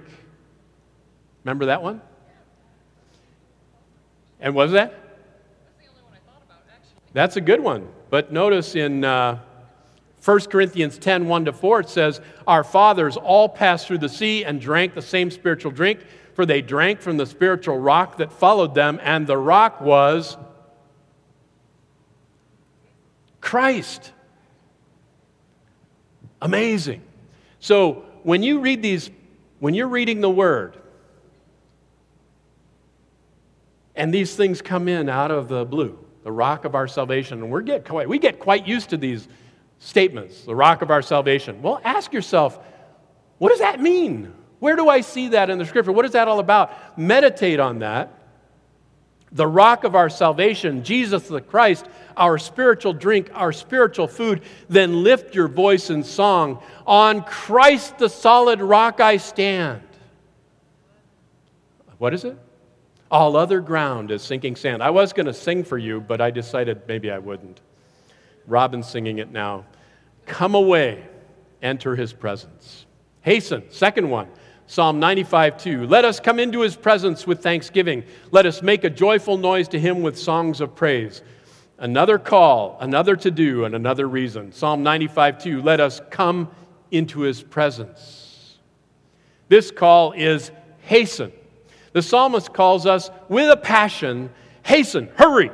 Remember 1.47 1.67
that 1.67 1.81
one? 1.81 2.03
And 4.41 4.53
was 4.53 4.73
that? 4.73 4.91
That's 4.91 5.79
the 5.79 5.89
only 5.91 6.03
one 6.03 6.13
I 6.13 6.29
thought 6.29 6.43
about, 6.45 6.59
actually. 6.69 7.11
That's 7.13 7.37
a 7.37 7.41
good 7.41 7.61
one. 7.61 7.89
But 8.11 8.33
notice 8.33 8.75
in 8.75 9.05
uh, 9.05 9.39
1 10.25 10.41
Corinthians 10.51 10.99
10 10.99 11.29
1 11.29 11.45
to 11.45 11.53
4, 11.53 11.81
it 11.81 11.89
says, 11.89 12.21
Our 12.49 12.65
fathers 12.65 13.17
all 13.17 13.49
passed 13.49 13.87
through 13.87 13.99
the 13.99 14.09
sea 14.09 14.45
and 14.45 14.61
drank 14.61 14.95
the 14.95 15.03
same 15.03 15.31
spiritual 15.31 15.71
drink, 15.71 16.01
for 16.35 16.47
they 16.47 16.63
drank 16.63 17.01
from 17.01 17.17
the 17.17 17.27
spiritual 17.27 17.79
rock 17.79 18.17
that 18.17 18.33
followed 18.33 18.75
them, 18.75 18.99
and 19.05 19.25
the 19.25 19.39
rock 19.39 19.81
was 19.81 20.37
Christ. 23.41 24.11
Amazing. 26.43 27.03
So 27.61 28.05
when 28.25 28.43
you 28.43 28.59
read 28.59 28.83
these, 28.83 29.13
when 29.61 29.75
you're 29.75 29.87
reading 29.87 30.21
the 30.21 30.29
Word, 30.29 30.79
and 33.97 34.13
these 34.13 34.35
things 34.35 34.63
come 34.63 34.89
in 34.89 35.09
out 35.09 35.31
of 35.31 35.49
the 35.49 35.65
blue, 35.65 35.99
the 36.23 36.33
rock 36.33 36.65
of 36.65 36.75
our 36.75 36.87
salvation, 36.87 37.43
and 37.43 37.51
we 37.51 37.63
get 37.63 37.85
quite, 37.85 38.09
we 38.09 38.19
get 38.19 38.39
quite 38.39 38.67
used 38.67 38.91
to 38.91 38.97
these 38.97 39.29
statements, 39.79 40.43
the 40.45 40.55
rock 40.55 40.83
of 40.83 40.91
our 40.91 41.03
salvation. 41.03 41.63
Well, 41.63 41.81
ask 41.85 42.13
yourself, 42.13 42.59
what 43.39 43.51
does 43.51 43.59
that 43.61 43.81
mean? 43.81 44.33
Where 44.59 44.77
do 44.77 44.89
I 44.89 45.03
see 45.03 45.29
that 45.29 45.51
in 45.51 45.59
the 45.59 45.67
scripture? 45.67 45.93
What 45.93 46.05
is 46.05 46.13
that 46.13 46.29
all 46.29 46.39
about? 46.39 46.99
Meditate 46.99 47.61
on 47.61 47.81
that 47.81 48.13
the 49.33 49.47
rock 49.47 49.85
of 49.85 49.95
our 49.95 50.09
salvation, 50.09 50.83
Jesus 50.83 51.29
the 51.29 51.41
Christ, 51.41 51.87
our 52.17 52.39
spiritual 52.39 52.93
drink, 52.93 53.31
our 53.35 53.53
spiritual 53.53 54.09
food, 54.09 54.43
then 54.69 55.03
lift 55.03 55.35
your 55.35 55.49
voice 55.49 55.91
in 55.91 56.05
song. 56.05 56.63
On 56.87 57.23
Christ 57.23 57.99
the 57.99 58.09
solid 58.09 58.61
rock 58.61 59.01
I 59.01 59.17
stand. 59.19 59.83
What 61.99 62.15
is 62.15 62.25
it? 62.25 62.39
All 63.11 63.37
other 63.37 63.61
ground 63.61 64.11
is 64.11 64.23
sinking 64.23 64.57
sand. 64.57 64.83
I 64.83 64.91
was 64.91 65.13
going 65.13 65.27
to 65.27 65.35
sing 65.35 65.63
for 65.65 65.79
you, 65.79 66.01
but 66.01 66.21
I 66.21 66.31
decided 66.31 66.83
maybe 66.89 67.11
I 67.11 67.19
wouldn't. 67.19 67.61
Robin's 68.47 68.89
singing 68.89 69.19
it 69.19 69.31
now. 69.31 69.65
Come 70.27 70.55
away, 70.55 71.05
enter 71.63 71.95
his 71.95 72.13
presence. 72.13 72.87
Hasten, 73.23 73.65
second 73.71 74.11
one. 74.11 74.29
Psalm 74.69 74.99
95 74.99 75.59
2. 75.59 75.87
Let 75.87 76.05
us 76.05 76.19
come 76.19 76.41
into 76.41 76.61
his 76.61 76.75
presence 76.75 77.27
with 77.27 77.43
thanksgiving. 77.43 78.03
Let 78.33 78.47
us 78.47 78.63
make 78.63 78.83
a 78.83 78.91
joyful 78.91 79.39
noise 79.39 79.69
to 79.69 79.79
him 79.79 80.03
with 80.03 80.19
songs 80.19 80.61
of 80.61 80.75
praise. 80.75 81.23
Another 81.79 82.19
call, 82.19 82.77
another 82.81 83.15
to 83.17 83.31
do, 83.31 83.65
and 83.65 83.75
another 83.75 84.09
reason. 84.09 84.51
Psalm 84.51 84.83
95 84.83 85.43
2. 85.43 85.63
Let 85.63 85.79
us 85.79 86.01
come 86.11 86.51
into 86.91 87.21
his 87.21 87.43
presence. 87.43 88.59
This 89.49 89.71
call 89.71 90.13
is 90.13 90.51
hasten. 90.81 91.33
The 91.97 92.03
psalmist 92.03 92.53
calls 92.53 92.85
us 92.85 93.11
with 93.31 93.51
a 93.51 93.57
passion 93.57 94.29
hasten, 94.63 95.09
hurry. 95.15 95.51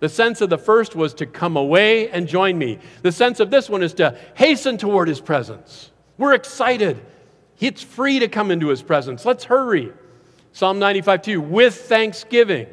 The 0.00 0.08
sense 0.08 0.40
of 0.40 0.50
the 0.50 0.58
first 0.58 0.96
was 0.96 1.14
to 1.14 1.24
come 1.24 1.56
away 1.56 2.10
and 2.10 2.26
join 2.26 2.58
me. 2.58 2.80
The 3.02 3.12
sense 3.12 3.38
of 3.38 3.52
this 3.52 3.70
one 3.70 3.84
is 3.84 3.94
to 3.94 4.18
hasten 4.34 4.76
toward 4.76 5.06
his 5.06 5.20
presence. 5.20 5.92
We're 6.16 6.34
excited 6.34 7.00
it's 7.60 7.80
free 7.80 8.18
to 8.18 8.26
come 8.26 8.50
into 8.50 8.66
his 8.66 8.82
presence. 8.82 9.24
Let's 9.24 9.44
hurry. 9.44 9.92
Psalm 10.50 10.80
95 10.80 11.22
2 11.22 11.40
With 11.40 11.76
thanksgiving, 11.76 12.66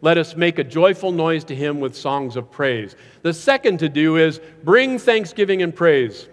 let 0.00 0.18
us 0.18 0.34
make 0.34 0.58
a 0.58 0.64
joyful 0.64 1.12
noise 1.12 1.44
to 1.44 1.54
him 1.54 1.78
with 1.78 1.94
songs 1.94 2.34
of 2.34 2.50
praise. 2.50 2.96
The 3.22 3.34
second 3.34 3.78
to 3.78 3.88
do 3.88 4.16
is 4.16 4.40
bring 4.64 4.98
thanksgiving 4.98 5.62
and 5.62 5.72
praise. 5.72 6.28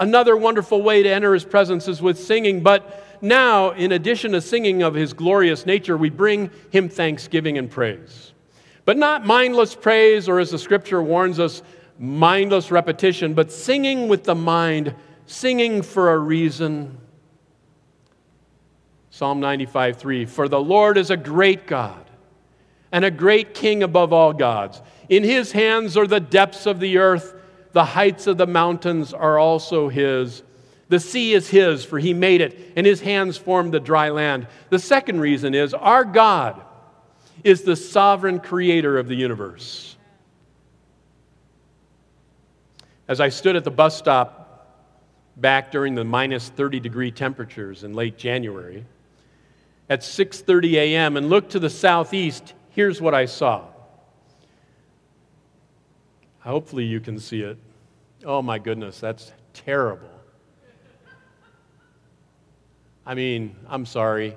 Another 0.00 0.36
wonderful 0.36 0.82
way 0.82 1.04
to 1.04 1.08
enter 1.08 1.32
his 1.32 1.44
presence 1.44 1.86
is 1.86 2.02
with 2.02 2.18
singing, 2.18 2.62
but 2.62 3.06
now, 3.22 3.70
in 3.70 3.92
addition 3.92 4.32
to 4.32 4.40
singing 4.40 4.82
of 4.82 4.94
his 4.94 5.12
glorious 5.12 5.66
nature, 5.66 5.96
we 5.96 6.10
bring 6.10 6.50
him 6.70 6.88
thanksgiving 6.88 7.56
and 7.56 7.70
praise. 7.70 8.32
But 8.84 8.96
not 8.96 9.24
mindless 9.24 9.76
praise, 9.76 10.28
or 10.28 10.40
as 10.40 10.50
the 10.50 10.58
scripture 10.58 11.02
warns 11.02 11.38
us, 11.38 11.62
mindless 11.98 12.72
repetition, 12.72 13.34
but 13.34 13.52
singing 13.52 14.08
with 14.08 14.24
the 14.24 14.34
mind, 14.34 14.96
singing 15.26 15.82
for 15.82 16.12
a 16.12 16.18
reason 16.18 16.98
Psalm 19.10 19.40
95 19.40 19.98
3 19.98 20.24
For 20.24 20.48
the 20.48 20.60
Lord 20.60 20.96
is 20.96 21.10
a 21.10 21.16
great 21.16 21.66
God 21.66 22.06
and 22.92 23.04
a 23.04 23.10
great 23.10 23.54
king 23.54 23.82
above 23.82 24.12
all 24.12 24.32
gods. 24.32 24.80
In 25.08 25.24
his 25.24 25.52
hands 25.52 25.96
are 25.96 26.06
the 26.06 26.20
depths 26.20 26.64
of 26.66 26.80
the 26.80 26.98
earth, 26.98 27.34
the 27.72 27.84
heights 27.84 28.26
of 28.26 28.36
the 28.36 28.46
mountains 28.46 29.12
are 29.12 29.38
also 29.38 29.88
his. 29.88 30.42
The 30.88 31.00
sea 31.00 31.34
is 31.34 31.48
his, 31.48 31.84
for 31.84 31.98
he 31.98 32.12
made 32.12 32.40
it, 32.40 32.72
and 32.76 32.84
his 32.84 33.00
hands 33.00 33.36
formed 33.36 33.72
the 33.72 33.80
dry 33.80 34.08
land. 34.08 34.48
The 34.70 34.78
second 34.78 35.20
reason 35.20 35.54
is 35.54 35.72
our 35.72 36.04
God 36.04 36.60
is 37.44 37.62
the 37.62 37.76
sovereign 37.76 38.40
creator 38.40 38.98
of 38.98 39.06
the 39.06 39.14
universe. 39.14 39.96
As 43.06 43.20
I 43.20 43.28
stood 43.28 43.56
at 43.56 43.64
the 43.64 43.70
bus 43.70 43.96
stop 43.96 44.86
back 45.36 45.70
during 45.70 45.94
the 45.94 46.04
minus 46.04 46.48
30 46.48 46.80
degree 46.80 47.10
temperatures 47.10 47.84
in 47.84 47.94
late 47.94 48.18
January, 48.18 48.84
at 49.88 50.00
6:30 50.00 50.74
a.m. 50.74 51.16
and 51.16 51.28
looked 51.28 51.52
to 51.52 51.58
the 51.58 51.70
southeast, 51.70 52.54
here's 52.70 53.00
what 53.00 53.14
I 53.14 53.26
saw. 53.26 53.64
Hopefully 56.40 56.84
you 56.84 57.00
can 57.00 57.18
see 57.18 57.42
it. 57.42 57.58
Oh 58.24 58.42
my 58.42 58.58
goodness, 58.58 58.98
that's 59.00 59.32
terrible. 59.52 60.08
I 63.06 63.14
mean, 63.14 63.56
I'm 63.68 63.86
sorry. 63.86 64.36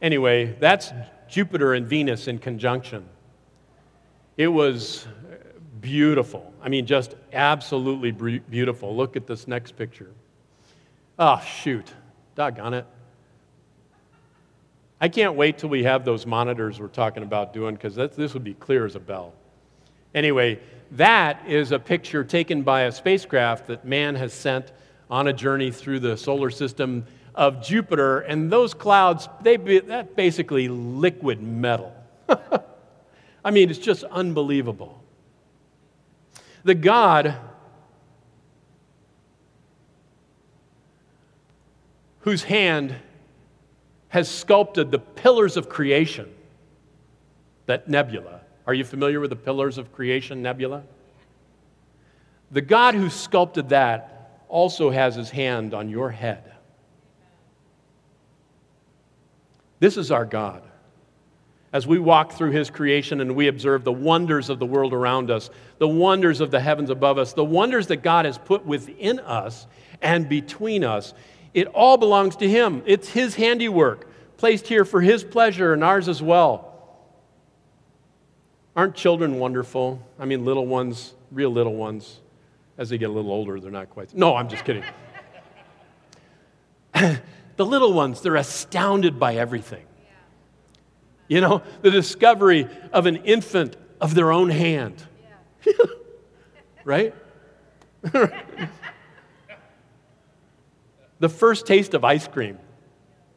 Anyway, 0.00 0.56
that's 0.60 0.92
Jupiter 1.28 1.74
and 1.74 1.86
Venus 1.86 2.28
in 2.28 2.38
conjunction. 2.38 3.06
It 4.36 4.48
was 4.48 5.06
beautiful. 5.80 6.52
I 6.62 6.68
mean, 6.68 6.86
just 6.86 7.16
absolutely 7.32 8.12
beautiful. 8.12 8.96
Look 8.96 9.16
at 9.16 9.26
this 9.26 9.48
next 9.48 9.76
picture. 9.76 10.10
Oh, 11.18 11.40
shoot. 11.40 11.92
Doggone 12.34 12.74
it. 12.74 12.86
I 15.00 15.08
can't 15.08 15.34
wait 15.34 15.58
till 15.58 15.68
we 15.68 15.84
have 15.84 16.04
those 16.04 16.26
monitors 16.26 16.80
we're 16.80 16.88
talking 16.88 17.22
about 17.22 17.52
doing 17.52 17.74
because 17.74 17.94
this 17.94 18.34
would 18.34 18.44
be 18.44 18.54
clear 18.54 18.86
as 18.86 18.94
a 18.94 19.00
bell. 19.00 19.32
Anyway, 20.18 20.58
that 20.90 21.46
is 21.46 21.70
a 21.70 21.78
picture 21.78 22.24
taken 22.24 22.62
by 22.62 22.82
a 22.82 22.90
spacecraft 22.90 23.68
that 23.68 23.84
man 23.84 24.16
has 24.16 24.32
sent 24.32 24.72
on 25.08 25.28
a 25.28 25.32
journey 25.32 25.70
through 25.70 26.00
the 26.00 26.16
solar 26.16 26.50
system 26.50 27.06
of 27.36 27.62
Jupiter, 27.62 28.18
and 28.18 28.50
those 28.50 28.74
clouds, 28.74 29.28
they 29.42 29.56
be, 29.56 29.78
that 29.78 30.16
basically 30.16 30.66
liquid 30.66 31.40
metal. 31.40 31.94
I 33.44 33.52
mean, 33.52 33.70
it's 33.70 33.78
just 33.78 34.02
unbelievable. 34.02 35.00
The 36.64 36.74
God 36.74 37.36
whose 42.22 42.42
hand 42.42 42.92
has 44.08 44.28
sculpted 44.28 44.90
the 44.90 44.98
pillars 44.98 45.56
of 45.56 45.68
creation, 45.68 46.28
that 47.66 47.86
nebula. 47.86 48.37
Are 48.68 48.74
you 48.74 48.84
familiar 48.84 49.18
with 49.18 49.30
the 49.30 49.36
pillars 49.36 49.78
of 49.78 49.94
creation 49.94 50.42
nebula? 50.42 50.82
The 52.50 52.60
God 52.60 52.94
who 52.94 53.08
sculpted 53.08 53.70
that 53.70 54.42
also 54.46 54.90
has 54.90 55.14
his 55.14 55.30
hand 55.30 55.72
on 55.72 55.88
your 55.88 56.10
head. 56.10 56.52
This 59.80 59.96
is 59.96 60.10
our 60.10 60.26
God. 60.26 60.62
As 61.72 61.86
we 61.86 61.98
walk 61.98 62.32
through 62.32 62.50
his 62.50 62.68
creation 62.68 63.22
and 63.22 63.34
we 63.34 63.48
observe 63.48 63.84
the 63.84 63.92
wonders 63.92 64.50
of 64.50 64.58
the 64.58 64.66
world 64.66 64.92
around 64.92 65.30
us, 65.30 65.48
the 65.78 65.88
wonders 65.88 66.42
of 66.42 66.50
the 66.50 66.60
heavens 66.60 66.90
above 66.90 67.16
us, 67.16 67.32
the 67.32 67.42
wonders 67.42 67.86
that 67.86 68.02
God 68.02 68.26
has 68.26 68.36
put 68.36 68.66
within 68.66 69.18
us 69.20 69.66
and 70.02 70.28
between 70.28 70.84
us, 70.84 71.14
it 71.54 71.68
all 71.68 71.96
belongs 71.96 72.36
to 72.36 72.48
him. 72.48 72.82
It's 72.84 73.08
his 73.08 73.34
handiwork, 73.34 74.08
placed 74.36 74.68
here 74.68 74.84
for 74.84 75.00
his 75.00 75.24
pleasure 75.24 75.72
and 75.72 75.82
ours 75.82 76.06
as 76.06 76.22
well. 76.22 76.67
Aren't 78.78 78.94
children 78.94 79.40
wonderful? 79.40 80.00
I 80.20 80.24
mean, 80.24 80.44
little 80.44 80.64
ones, 80.64 81.12
real 81.32 81.50
little 81.50 81.74
ones. 81.74 82.20
As 82.78 82.88
they 82.90 82.96
get 82.96 83.10
a 83.10 83.12
little 83.12 83.32
older, 83.32 83.58
they're 83.58 83.72
not 83.72 83.90
quite. 83.90 84.14
No, 84.14 84.36
I'm 84.36 84.48
just 84.48 84.64
kidding. 84.64 84.84
the 86.94 87.66
little 87.66 87.92
ones, 87.92 88.20
they're 88.20 88.36
astounded 88.36 89.18
by 89.18 89.34
everything. 89.34 89.84
You 91.26 91.40
know, 91.40 91.62
the 91.82 91.90
discovery 91.90 92.68
of 92.92 93.06
an 93.06 93.16
infant 93.16 93.76
of 94.00 94.14
their 94.14 94.30
own 94.30 94.48
hand. 94.48 95.02
Right? 96.84 97.14
the 101.18 101.28
first 101.28 101.66
taste 101.66 101.92
of 101.92 102.02
ice 102.02 102.26
cream, 102.26 102.58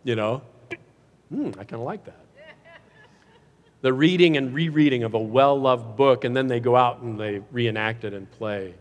you 0.06 0.16
know. 0.16 0.42
Hmm, 1.28 1.48
I 1.60 1.66
kind 1.66 1.74
of 1.74 1.82
like 1.82 2.06
that. 2.06 2.22
The 3.82 3.92
reading 3.92 4.38
and 4.38 4.54
rereading 4.54 5.04
of 5.04 5.14
a 5.14 5.20
well 5.20 5.60
loved 5.60 5.96
book, 5.96 6.24
and 6.24 6.36
then 6.36 6.48
they 6.48 6.60
go 6.60 6.76
out 6.76 7.02
and 7.02 7.20
they 7.20 7.42
reenact 7.52 8.04
it 8.04 8.14
and 8.14 8.30
play. 8.32 8.76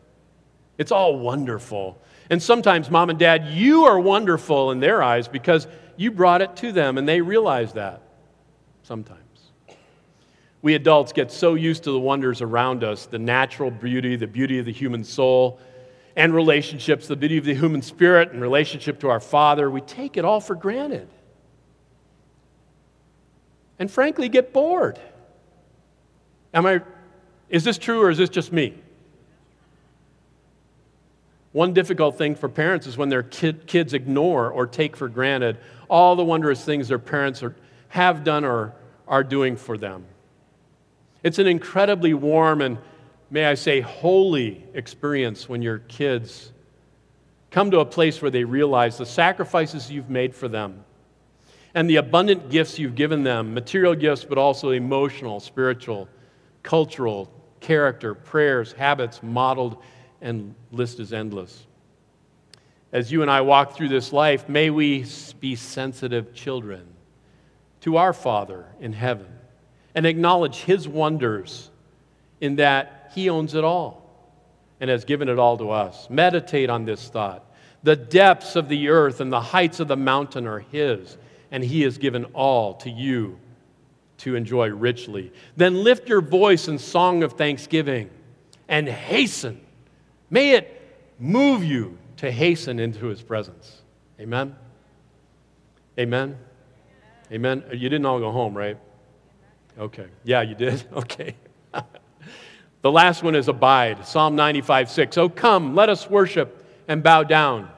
It's 0.78 0.92
all 0.92 1.18
wonderful. 1.18 2.00
And 2.30 2.42
sometimes, 2.42 2.90
mom 2.90 3.10
and 3.10 3.18
dad, 3.18 3.48
you 3.48 3.84
are 3.84 3.98
wonderful 3.98 4.70
in 4.70 4.80
their 4.80 5.02
eyes 5.02 5.28
because 5.28 5.66
you 5.96 6.10
brought 6.10 6.42
it 6.42 6.56
to 6.56 6.72
them 6.72 6.96
and 6.96 7.08
they 7.08 7.20
realize 7.20 7.74
that 7.74 8.02
sometimes. 8.82 9.20
We 10.62 10.74
adults 10.74 11.12
get 11.12 11.32
so 11.32 11.54
used 11.54 11.84
to 11.84 11.92
the 11.92 11.98
wonders 11.98 12.42
around 12.42 12.84
us 12.84 13.06
the 13.06 13.18
natural 13.18 13.70
beauty, 13.70 14.16
the 14.16 14.26
beauty 14.26 14.58
of 14.58 14.66
the 14.66 14.72
human 14.72 15.04
soul, 15.04 15.58
and 16.16 16.34
relationships, 16.34 17.06
the 17.06 17.16
beauty 17.16 17.38
of 17.38 17.44
the 17.44 17.54
human 17.54 17.82
spirit 17.82 18.32
and 18.32 18.40
relationship 18.42 19.00
to 19.00 19.08
our 19.08 19.20
Father. 19.20 19.70
We 19.70 19.80
take 19.80 20.16
it 20.16 20.24
all 20.24 20.40
for 20.40 20.54
granted. 20.54 21.08
And 23.80 23.90
frankly, 23.90 24.28
get 24.28 24.52
bored. 24.52 25.00
Am 26.52 26.66
I, 26.66 26.82
is 27.48 27.64
this 27.64 27.78
true 27.78 28.02
or 28.02 28.10
is 28.10 28.18
this 28.18 28.28
just 28.28 28.52
me? 28.52 28.74
One 31.52 31.72
difficult 31.72 32.18
thing 32.18 32.36
for 32.36 32.48
parents 32.48 32.86
is 32.86 32.96
when 32.96 33.08
their 33.08 33.22
kid, 33.24 33.66
kids 33.66 33.94
ignore 33.94 34.50
or 34.50 34.66
take 34.66 34.96
for 34.96 35.08
granted 35.08 35.58
all 35.88 36.14
the 36.14 36.22
wondrous 36.22 36.64
things 36.64 36.88
their 36.88 36.98
parents 36.98 37.42
are, 37.42 37.56
have 37.88 38.22
done 38.22 38.44
or 38.44 38.74
are 39.08 39.24
doing 39.24 39.56
for 39.56 39.76
them. 39.76 40.04
It's 41.24 41.38
an 41.38 41.48
incredibly 41.48 42.14
warm 42.14 42.60
and, 42.60 42.78
may 43.30 43.46
I 43.46 43.54
say, 43.54 43.80
holy 43.80 44.64
experience 44.74 45.48
when 45.48 45.62
your 45.62 45.78
kids 45.78 46.52
come 47.50 47.70
to 47.70 47.80
a 47.80 47.86
place 47.86 48.20
where 48.20 48.30
they 48.30 48.44
realize 48.44 48.98
the 48.98 49.06
sacrifices 49.06 49.90
you've 49.90 50.10
made 50.10 50.34
for 50.34 50.48
them 50.48 50.84
and 51.74 51.88
the 51.88 51.96
abundant 51.96 52.50
gifts 52.50 52.78
you've 52.78 52.94
given 52.94 53.22
them 53.22 53.54
material 53.54 53.94
gifts, 53.94 54.24
but 54.24 54.38
also 54.38 54.70
emotional, 54.70 55.40
spiritual, 55.40 56.08
cultural, 56.62 57.30
character, 57.60 58.14
prayers, 58.14 58.72
habits 58.72 59.22
modeled 59.22 59.82
and 60.20 60.54
list 60.72 61.00
is 61.00 61.12
endless. 61.12 61.66
As 62.92 63.12
you 63.12 63.22
and 63.22 63.30
I 63.30 63.42
walk 63.42 63.76
through 63.76 63.88
this 63.88 64.12
life, 64.12 64.48
may 64.48 64.70
we 64.70 65.06
be 65.38 65.54
sensitive 65.54 66.34
children 66.34 66.86
to 67.82 67.96
our 67.96 68.12
Father 68.12 68.66
in 68.80 68.92
heaven 68.92 69.28
and 69.94 70.06
acknowledge 70.06 70.56
His 70.56 70.88
wonders 70.88 71.70
in 72.40 72.56
that 72.56 73.12
He 73.14 73.30
owns 73.30 73.54
it 73.54 73.64
all 73.64 74.00
and 74.80 74.90
has 74.90 75.04
given 75.04 75.28
it 75.28 75.38
all 75.38 75.56
to 75.58 75.70
us. 75.70 76.08
Meditate 76.10 76.70
on 76.70 76.84
this 76.84 77.08
thought. 77.08 77.44
The 77.82 77.96
depths 77.96 78.56
of 78.56 78.68
the 78.68 78.88
earth 78.88 79.20
and 79.20 79.32
the 79.32 79.40
heights 79.40 79.80
of 79.80 79.88
the 79.88 79.96
mountain 79.96 80.46
are 80.46 80.58
His, 80.58 81.16
and 81.50 81.62
He 81.64 81.82
has 81.82 81.98
given 81.98 82.24
all 82.26 82.74
to 82.74 82.90
you 82.90 83.38
to 84.18 84.34
enjoy 84.34 84.68
richly. 84.68 85.32
Then 85.56 85.82
lift 85.82 86.08
your 86.08 86.20
voice 86.20 86.68
in 86.68 86.78
song 86.78 87.22
of 87.22 87.34
thanksgiving 87.34 88.10
and 88.68 88.88
hasten 88.88 89.60
May 90.30 90.52
it 90.52 90.80
move 91.18 91.64
you 91.64 91.98
to 92.18 92.30
hasten 92.30 92.78
into 92.78 93.06
his 93.06 93.20
presence. 93.20 93.82
Amen? 94.20 94.54
Amen? 95.98 96.38
Amen? 97.32 97.64
You 97.72 97.88
didn't 97.88 98.06
all 98.06 98.20
go 98.20 98.30
home, 98.30 98.56
right? 98.56 98.78
Okay. 99.78 100.06
Yeah, 100.24 100.42
you 100.42 100.54
did? 100.54 100.82
Okay. 100.92 101.34
the 102.82 102.90
last 102.90 103.22
one 103.22 103.34
is 103.34 103.48
abide. 103.48 104.06
Psalm 104.06 104.36
95 104.36 104.90
6. 104.90 105.18
Oh, 105.18 105.28
come, 105.28 105.74
let 105.74 105.88
us 105.88 106.08
worship 106.08 106.64
and 106.86 107.02
bow 107.02 107.24
down. 107.24 107.68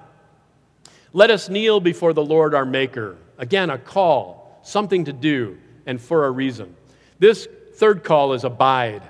Let 1.14 1.30
us 1.30 1.48
kneel 1.48 1.80
before 1.80 2.12
the 2.12 2.24
Lord 2.24 2.54
our 2.54 2.64
Maker. 2.64 3.16
Again, 3.42 3.70
a 3.70 3.76
call, 3.76 4.60
something 4.62 5.04
to 5.06 5.12
do, 5.12 5.58
and 5.84 6.00
for 6.00 6.26
a 6.26 6.30
reason. 6.30 6.76
This 7.18 7.48
third 7.74 8.04
call 8.04 8.34
is 8.34 8.44
abide. 8.44 9.02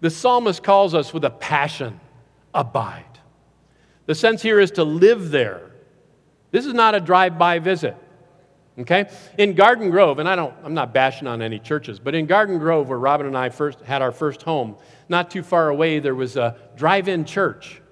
The 0.00 0.08
psalmist 0.08 0.62
calls 0.62 0.94
us 0.94 1.12
with 1.12 1.22
a 1.26 1.30
passion 1.30 2.00
abide. 2.54 3.04
The 4.06 4.14
sense 4.14 4.40
here 4.40 4.58
is 4.58 4.70
to 4.72 4.84
live 4.84 5.30
there. 5.30 5.70
This 6.50 6.64
is 6.64 6.72
not 6.72 6.94
a 6.94 7.00
drive 7.00 7.36
by 7.36 7.58
visit. 7.58 7.94
Okay? 8.78 9.10
In 9.36 9.52
Garden 9.52 9.90
Grove, 9.90 10.18
and 10.18 10.26
I 10.26 10.34
don't, 10.34 10.54
I'm 10.64 10.72
not 10.72 10.94
bashing 10.94 11.28
on 11.28 11.42
any 11.42 11.58
churches, 11.58 11.98
but 11.98 12.14
in 12.14 12.24
Garden 12.24 12.58
Grove, 12.58 12.88
where 12.88 12.98
Robin 12.98 13.26
and 13.26 13.36
I 13.36 13.50
first 13.50 13.82
had 13.82 14.00
our 14.00 14.12
first 14.12 14.40
home, 14.40 14.76
not 15.10 15.30
too 15.30 15.42
far 15.42 15.68
away, 15.68 15.98
there 15.98 16.14
was 16.14 16.38
a 16.38 16.56
drive 16.74 17.06
in 17.06 17.26
church. 17.26 17.82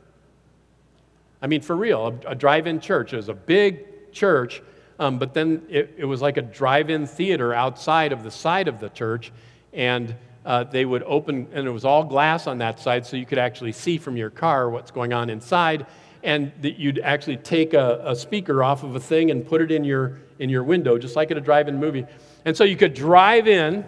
I 1.42 1.48
mean, 1.48 1.60
for 1.60 1.76
real, 1.76 2.06
a, 2.06 2.30
a 2.30 2.34
drive 2.34 2.66
in 2.66 2.80
church. 2.80 3.12
It 3.12 3.16
was 3.16 3.28
a 3.28 3.34
big 3.34 4.10
church, 4.10 4.62
um, 4.98 5.18
but 5.18 5.34
then 5.34 5.62
it, 5.68 5.94
it 5.98 6.04
was 6.04 6.22
like 6.22 6.36
a 6.36 6.42
drive 6.42 6.90
in 6.90 7.06
theater 7.06 7.52
outside 7.52 8.12
of 8.12 8.22
the 8.22 8.30
side 8.30 8.68
of 8.68 8.80
the 8.80 8.88
church. 8.88 9.32
And 9.72 10.14
uh, 10.44 10.64
they 10.64 10.84
would 10.84 11.02
open, 11.02 11.48
and 11.52 11.66
it 11.66 11.70
was 11.70 11.84
all 11.84 12.04
glass 12.04 12.46
on 12.46 12.58
that 12.58 12.78
side, 12.80 13.04
so 13.04 13.16
you 13.16 13.26
could 13.26 13.38
actually 13.38 13.72
see 13.72 13.98
from 13.98 14.16
your 14.16 14.30
car 14.30 14.70
what's 14.70 14.90
going 14.90 15.12
on 15.12 15.28
inside. 15.28 15.86
And 16.22 16.52
that 16.62 16.78
you'd 16.78 16.98
actually 17.00 17.36
take 17.36 17.74
a, 17.74 18.00
a 18.04 18.16
speaker 18.16 18.62
off 18.64 18.82
of 18.82 18.96
a 18.96 19.00
thing 19.00 19.30
and 19.30 19.46
put 19.46 19.60
it 19.60 19.70
in 19.70 19.84
your, 19.84 20.18
in 20.38 20.48
your 20.48 20.64
window, 20.64 20.98
just 20.98 21.14
like 21.14 21.30
at 21.30 21.36
a 21.36 21.40
drive 21.40 21.68
in 21.68 21.78
movie. 21.78 22.06
And 22.44 22.56
so 22.56 22.64
you 22.64 22.76
could 22.76 22.94
drive 22.94 23.48
in, 23.48 23.84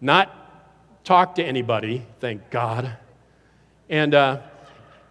not 0.00 1.04
talk 1.04 1.34
to 1.36 1.44
anybody, 1.44 2.06
thank 2.20 2.50
God, 2.50 2.96
and 3.88 4.14
uh, 4.14 4.40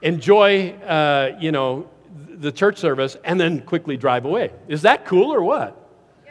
enjoy, 0.02 0.72
uh, 0.72 1.38
you 1.40 1.52
know, 1.52 1.90
the 2.16 2.52
church 2.52 2.78
service, 2.78 3.18
and 3.24 3.40
then 3.40 3.62
quickly 3.62 3.98
drive 3.98 4.26
away. 4.26 4.52
Is 4.68 4.84
that 4.84 5.06
cool 5.06 5.34
or 5.34 5.42
what? 5.44 5.82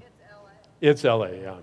it's 0.00 0.14
LA. 0.24 0.50
It's 0.80 1.04
LA, 1.04 1.26
yeah. 1.26 1.56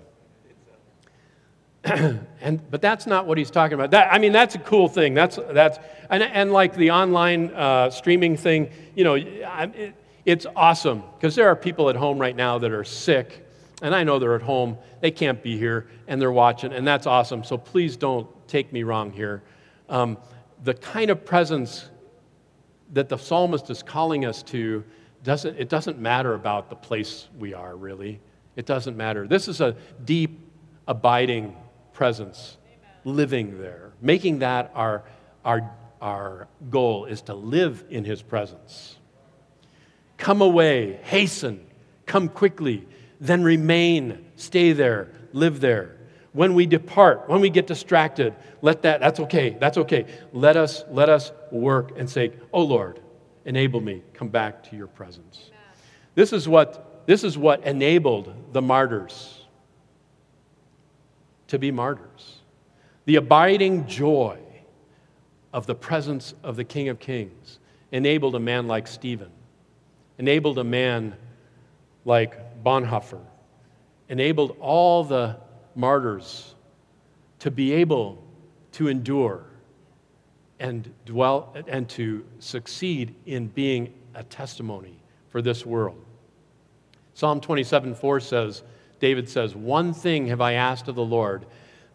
and, 2.41 2.69
but 2.69 2.81
that's 2.81 3.07
not 3.07 3.25
what 3.25 3.37
he's 3.37 3.49
talking 3.49 3.73
about. 3.73 3.91
That, 3.91 4.13
I 4.13 4.19
mean, 4.19 4.31
that's 4.31 4.55
a 4.55 4.59
cool 4.59 4.89
thing. 4.89 5.13
That's, 5.13 5.39
that's, 5.51 5.79
and, 6.09 6.21
and 6.21 6.51
like 6.51 6.75
the 6.75 6.91
online 6.91 7.51
uh, 7.51 7.89
streaming 7.89 8.37
thing, 8.37 8.69
you 8.95 9.03
know, 9.03 9.15
it, 9.15 9.95
it's 10.25 10.45
awesome 10.55 11.03
because 11.15 11.35
there 11.35 11.47
are 11.47 11.55
people 11.55 11.89
at 11.89 11.95
home 11.95 12.19
right 12.19 12.35
now 12.35 12.57
that 12.59 12.71
are 12.71 12.83
sick, 12.83 13.47
and 13.81 13.95
I 13.95 14.03
know 14.03 14.19
they're 14.19 14.35
at 14.35 14.41
home. 14.41 14.77
They 14.99 15.11
can't 15.11 15.41
be 15.41 15.57
here, 15.57 15.87
and 16.07 16.21
they're 16.21 16.31
watching, 16.31 16.73
and 16.73 16.85
that's 16.85 17.07
awesome. 17.07 17.43
So 17.43 17.57
please 17.57 17.95
don't 17.95 18.27
take 18.47 18.73
me 18.73 18.83
wrong 18.83 19.11
here. 19.11 19.41
Um, 19.87 20.17
the 20.63 20.73
kind 20.73 21.09
of 21.09 21.25
presence 21.25 21.89
that 22.93 23.09
the 23.09 23.17
psalmist 23.17 23.69
is 23.69 23.83
calling 23.83 24.25
us 24.25 24.43
to 24.43 24.83
doesn't, 25.23 25.57
it 25.57 25.69
doesn't 25.69 25.99
matter 25.99 26.33
about 26.33 26.69
the 26.69 26.75
place 26.75 27.27
we 27.37 27.53
are, 27.53 27.75
really. 27.75 28.19
It 28.55 28.65
doesn't 28.65 28.95
matter. 28.95 29.27
This 29.27 29.47
is 29.47 29.61
a 29.61 29.75
deep, 30.05 30.39
abiding 30.87 31.55
presence, 31.93 32.57
living 33.03 33.59
there. 33.61 33.91
Making 34.01 34.39
that 34.39 34.71
our, 34.75 35.03
our, 35.43 35.69
our 36.01 36.47
goal 36.69 37.05
is 37.05 37.21
to 37.23 37.33
live 37.33 37.83
in 37.89 38.05
his 38.05 38.21
presence. 38.21 38.97
Come 40.17 40.41
away, 40.41 40.99
hasten, 41.03 41.65
come 42.05 42.27
quickly, 42.27 42.87
then 43.19 43.43
remain, 43.43 44.25
stay 44.35 44.73
there, 44.73 45.09
live 45.33 45.59
there. 45.59 45.95
When 46.31 46.53
we 46.53 46.65
depart, 46.65 47.27
when 47.27 47.41
we 47.41 47.49
get 47.49 47.65
distracted, 47.65 48.35
let 48.61 48.83
that, 48.83 48.99
that's 48.99 49.19
okay, 49.21 49.57
that's 49.59 49.77
okay. 49.77 50.05
Let 50.31 50.57
us, 50.57 50.83
let 50.89 51.09
us 51.09 51.31
work 51.51 51.93
and 51.97 52.09
say, 52.09 52.33
Oh 52.53 52.63
Lord, 52.63 52.99
enable 53.45 53.81
me, 53.81 54.03
come 54.13 54.27
back 54.27 54.63
to 54.69 54.75
your 54.75 54.87
presence. 54.87 55.51
This 56.15 56.33
is 56.33 56.47
what, 56.47 57.03
this 57.07 57.23
is 57.23 57.37
what 57.37 57.63
enabled 57.63 58.53
the 58.53 58.61
martyrs 58.61 59.45
to 61.47 61.57
be 61.57 61.71
martyrs. 61.71 62.41
The 63.05 63.15
abiding 63.15 63.87
joy 63.87 64.37
of 65.51 65.65
the 65.65 65.75
presence 65.75 66.35
of 66.43 66.55
the 66.55 66.63
King 66.63 66.89
of 66.89 66.99
Kings 66.99 67.59
enabled 67.91 68.35
a 68.35 68.39
man 68.39 68.67
like 68.67 68.87
Stephen, 68.87 69.31
enabled 70.19 70.59
a 70.59 70.63
man 70.63 71.15
like 72.05 72.63
Bonhoeffer, 72.63 73.21
enabled 74.09 74.57
all 74.59 75.03
the 75.03 75.37
martyrs 75.75 76.55
to 77.39 77.51
be 77.51 77.73
able 77.73 78.23
to 78.73 78.87
endure 78.87 79.45
and 80.59 80.93
dwell 81.05 81.55
and 81.67 81.87
to 81.89 82.25
succeed 82.39 83.15
in 83.25 83.47
being 83.47 83.93
a 84.15 84.23
testimony 84.23 85.01
for 85.29 85.41
this 85.41 85.65
world. 85.65 86.03
Psalm 87.13 87.41
27 87.41 87.95
4 87.95 88.19
says, 88.19 88.63
David 88.99 89.29
says, 89.29 89.55
One 89.55 89.93
thing 89.93 90.27
have 90.27 90.41
I 90.41 90.53
asked 90.53 90.87
of 90.87 90.95
the 90.95 91.03
Lord, 91.03 91.45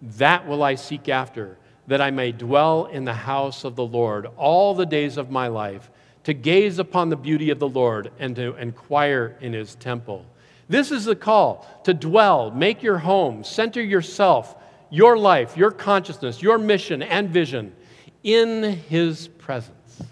that 0.03 0.47
will 0.47 0.63
I 0.63 0.75
seek 0.75 1.09
after, 1.09 1.59
that 1.87 2.01
I 2.01 2.11
may 2.11 2.33
dwell 2.33 2.87
in 2.87 3.05
the 3.05 3.15
house 3.15 3.65
of 3.65 3.77
the 3.77 3.87
Lord 3.87 4.27
all 4.37 4.75
the 4.75 4.87
days 4.87 5.17
of 5.17 5.31
my 5.31 5.49
life, 5.49 5.91
to 6.25 6.33
gaze 6.33 6.79
upon 6.79 7.11
the 7.11 7.17
beauty 7.17 7.51
of 7.51 7.59
the 7.59 7.69
Lord 7.69 8.11
and 8.19 8.35
to 8.37 8.57
inquire 8.57 9.37
in 9.41 9.53
his 9.53 9.75
temple. 9.75 10.25
This 10.69 10.91
is 10.91 11.05
the 11.05 11.17
call 11.17 11.67
to 11.85 11.95
dwell, 11.95 12.51
make 12.51 12.83
your 12.83 12.99
home, 12.99 13.45
center 13.45 13.83
yourself, 13.83 14.57
your 14.91 15.19
life, 15.19 15.57
your 15.57 15.71
consciousness, 15.71 16.41
your 16.41 16.59
mission 16.59 17.03
and 17.03 17.29
vision 17.29 17.75
in 18.23 18.63
his 18.63 19.29
presence. 19.29 20.03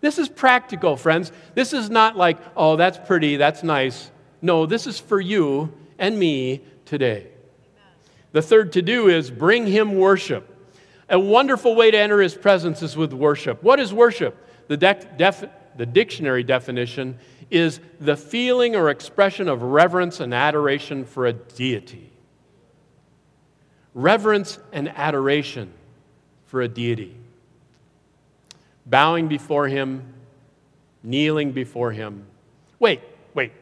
This 0.00 0.18
is 0.18 0.28
practical, 0.28 0.96
friends. 0.96 1.30
This 1.54 1.72
is 1.72 1.88
not 1.88 2.16
like, 2.16 2.38
oh, 2.56 2.76
that's 2.76 2.98
pretty, 2.98 3.36
that's 3.36 3.62
nice. 3.62 4.10
No, 4.40 4.66
this 4.66 4.88
is 4.88 4.98
for 4.98 5.20
you 5.20 5.72
and 5.98 6.18
me 6.18 6.62
today. 6.84 7.28
The 8.32 8.42
third 8.42 8.72
to 8.72 8.82
do 8.82 9.08
is 9.08 9.30
bring 9.30 9.66
him 9.66 9.94
worship. 9.94 10.48
A 11.08 11.18
wonderful 11.18 11.76
way 11.76 11.90
to 11.90 11.98
enter 11.98 12.20
his 12.20 12.34
presence 12.34 12.82
is 12.82 12.96
with 12.96 13.12
worship. 13.12 13.62
What 13.62 13.78
is 13.78 13.92
worship? 13.92 14.36
The, 14.66 14.76
def- 14.76 15.44
the 15.76 15.86
dictionary 15.86 16.42
definition 16.42 17.18
is 17.52 17.80
the 18.00 18.16
feeling 18.16 18.74
or 18.74 18.88
expression 18.88 19.46
of 19.46 19.62
reverence 19.62 20.20
and 20.20 20.32
adoration 20.32 21.04
for 21.04 21.26
a 21.26 21.34
deity. 21.34 22.10
Reverence 23.94 24.58
and 24.72 24.88
adoration 24.88 25.70
for 26.46 26.62
a 26.62 26.68
deity. 26.68 27.14
Bowing 28.86 29.28
before 29.28 29.68
him, 29.68 30.14
kneeling 31.02 31.52
before 31.52 31.92
him. 31.92 32.24
Wait, 32.78 33.02
wait. 33.34 33.52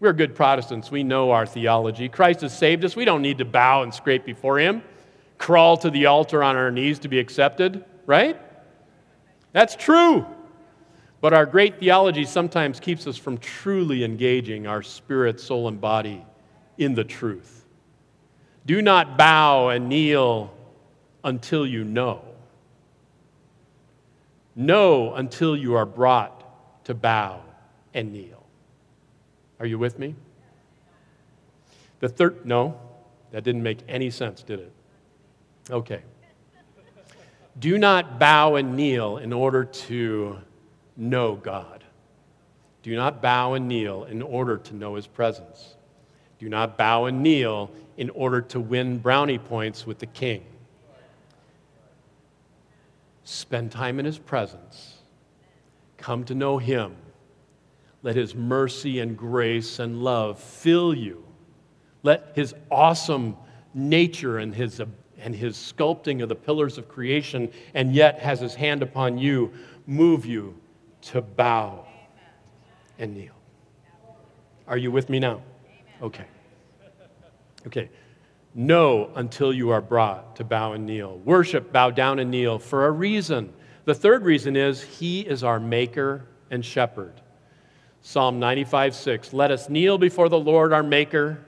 We're 0.00 0.12
good 0.12 0.34
Protestants. 0.34 0.90
We 0.90 1.04
know 1.04 1.30
our 1.30 1.46
theology. 1.46 2.08
Christ 2.08 2.40
has 2.40 2.56
saved 2.56 2.84
us. 2.84 2.96
We 2.96 3.04
don't 3.04 3.22
need 3.22 3.38
to 3.38 3.44
bow 3.44 3.84
and 3.84 3.94
scrape 3.94 4.26
before 4.26 4.58
him, 4.58 4.82
crawl 5.38 5.76
to 5.78 5.88
the 5.88 6.06
altar 6.06 6.42
on 6.42 6.56
our 6.56 6.72
knees 6.72 6.98
to 6.98 7.08
be 7.08 7.20
accepted, 7.20 7.84
right? 8.06 8.38
That's 9.52 9.76
true. 9.76 10.26
But 11.20 11.32
our 11.32 11.46
great 11.46 11.80
theology 11.80 12.24
sometimes 12.24 12.78
keeps 12.78 13.06
us 13.06 13.16
from 13.16 13.38
truly 13.38 14.04
engaging 14.04 14.66
our 14.66 14.82
spirit, 14.82 15.40
soul, 15.40 15.68
and 15.68 15.80
body 15.80 16.24
in 16.78 16.94
the 16.94 17.04
truth. 17.04 17.64
Do 18.66 18.82
not 18.82 19.16
bow 19.16 19.68
and 19.68 19.88
kneel 19.88 20.52
until 21.24 21.66
you 21.66 21.84
know. 21.84 22.22
Know 24.54 25.14
until 25.14 25.56
you 25.56 25.74
are 25.74 25.86
brought 25.86 26.84
to 26.84 26.94
bow 26.94 27.42
and 27.94 28.12
kneel. 28.12 28.44
Are 29.58 29.66
you 29.66 29.78
with 29.78 29.98
me? 29.98 30.14
The 32.00 32.08
third, 32.08 32.44
no, 32.44 32.78
that 33.30 33.42
didn't 33.42 33.62
make 33.62 33.78
any 33.88 34.10
sense, 34.10 34.42
did 34.42 34.60
it? 34.60 34.72
Okay. 35.70 36.02
Do 37.58 37.78
not 37.78 38.18
bow 38.18 38.56
and 38.56 38.76
kneel 38.76 39.16
in 39.16 39.32
order 39.32 39.64
to 39.64 40.38
know 40.96 41.36
God. 41.36 41.84
Do 42.82 42.94
not 42.94 43.20
bow 43.20 43.54
and 43.54 43.68
kneel 43.68 44.04
in 44.04 44.22
order 44.22 44.56
to 44.58 44.74
know 44.74 44.94
his 44.94 45.06
presence. 45.06 45.74
Do 46.38 46.48
not 46.48 46.78
bow 46.78 47.06
and 47.06 47.22
kneel 47.22 47.70
in 47.96 48.10
order 48.10 48.40
to 48.42 48.60
win 48.60 48.98
brownie 48.98 49.38
points 49.38 49.86
with 49.86 49.98
the 49.98 50.06
king. 50.06 50.44
Spend 53.24 53.72
time 53.72 53.98
in 53.98 54.04
his 54.04 54.18
presence. 54.18 54.98
Come 55.96 56.24
to 56.24 56.34
know 56.34 56.58
him. 56.58 56.94
Let 58.02 58.14
his 58.14 58.34
mercy 58.34 59.00
and 59.00 59.16
grace 59.16 59.80
and 59.80 60.02
love 60.04 60.38
fill 60.38 60.94
you. 60.94 61.24
Let 62.04 62.32
his 62.36 62.54
awesome 62.70 63.36
nature 63.74 64.38
and 64.38 64.54
his, 64.54 64.80
and 65.18 65.34
his 65.34 65.56
sculpting 65.56 66.22
of 66.22 66.28
the 66.28 66.36
pillars 66.36 66.78
of 66.78 66.88
creation, 66.88 67.50
and 67.74 67.92
yet 67.92 68.20
has 68.20 68.38
his 68.38 68.54
hand 68.54 68.82
upon 68.82 69.18
you, 69.18 69.52
move 69.86 70.24
you 70.24 70.54
to 71.06 71.22
bow 71.22 71.86
and 72.98 73.14
kneel. 73.14 73.32
Are 74.66 74.76
you 74.76 74.90
with 74.90 75.08
me 75.08 75.20
now? 75.20 75.42
Okay. 76.02 76.24
Okay. 77.66 77.90
Know 78.54 79.10
until 79.14 79.52
you 79.52 79.70
are 79.70 79.80
brought 79.80 80.36
to 80.36 80.44
bow 80.44 80.72
and 80.72 80.86
kneel. 80.86 81.18
Worship, 81.18 81.72
bow 81.72 81.90
down 81.90 82.18
and 82.18 82.30
kneel 82.30 82.58
for 82.58 82.86
a 82.86 82.90
reason. 82.90 83.52
The 83.84 83.94
third 83.94 84.24
reason 84.24 84.56
is 84.56 84.82
He 84.82 85.20
is 85.20 85.44
our 85.44 85.60
maker 85.60 86.24
and 86.50 86.64
shepherd. 86.64 87.20
Psalm 88.02 88.40
95 88.40 88.94
6. 88.94 89.32
Let 89.32 89.50
us 89.50 89.68
kneel 89.68 89.98
before 89.98 90.28
the 90.28 90.38
Lord 90.38 90.72
our 90.72 90.82
maker, 90.82 91.38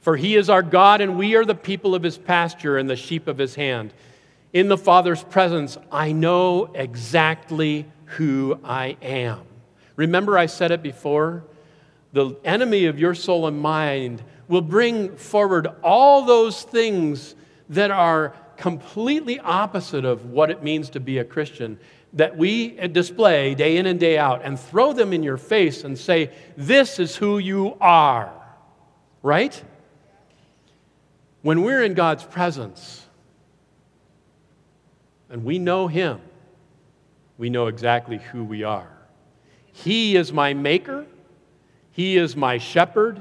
for 0.00 0.16
He 0.16 0.36
is 0.36 0.48
our 0.48 0.62
God, 0.62 1.00
and 1.00 1.18
we 1.18 1.34
are 1.34 1.44
the 1.44 1.54
people 1.54 1.94
of 1.94 2.02
His 2.02 2.16
pasture 2.16 2.78
and 2.78 2.88
the 2.88 2.96
sheep 2.96 3.26
of 3.26 3.36
His 3.36 3.54
hand. 3.54 3.92
In 4.52 4.68
the 4.68 4.78
Father's 4.78 5.24
presence, 5.24 5.76
I 5.90 6.12
know 6.12 6.70
exactly 6.74 7.86
who 8.16 8.58
I 8.64 8.96
am. 9.02 9.40
Remember, 9.96 10.38
I 10.38 10.46
said 10.46 10.70
it 10.70 10.82
before? 10.82 11.44
The 12.12 12.36
enemy 12.44 12.86
of 12.86 12.98
your 12.98 13.14
soul 13.14 13.46
and 13.46 13.58
mind 13.58 14.22
will 14.48 14.60
bring 14.60 15.16
forward 15.16 15.68
all 15.82 16.24
those 16.24 16.62
things 16.62 17.34
that 17.70 17.90
are 17.90 18.34
completely 18.56 19.40
opposite 19.40 20.04
of 20.04 20.26
what 20.26 20.50
it 20.50 20.62
means 20.62 20.90
to 20.90 21.00
be 21.00 21.18
a 21.18 21.24
Christian 21.24 21.78
that 22.12 22.36
we 22.36 22.70
display 22.88 23.54
day 23.54 23.78
in 23.78 23.86
and 23.86 23.98
day 23.98 24.18
out 24.18 24.42
and 24.44 24.60
throw 24.60 24.92
them 24.92 25.12
in 25.12 25.22
your 25.22 25.38
face 25.38 25.84
and 25.84 25.98
say, 25.98 26.30
This 26.56 26.98
is 26.98 27.16
who 27.16 27.38
you 27.38 27.76
are. 27.80 28.32
Right? 29.22 29.62
When 31.40 31.62
we're 31.62 31.82
in 31.82 31.94
God's 31.94 32.24
presence 32.24 33.06
and 35.30 35.44
we 35.44 35.58
know 35.58 35.86
Him, 35.88 36.20
we 37.42 37.50
know 37.50 37.66
exactly 37.66 38.18
who 38.18 38.44
we 38.44 38.62
are. 38.62 38.86
He 39.72 40.14
is 40.14 40.32
my 40.32 40.54
maker, 40.54 41.06
He 41.90 42.16
is 42.16 42.36
my 42.36 42.58
shepherd, 42.58 43.20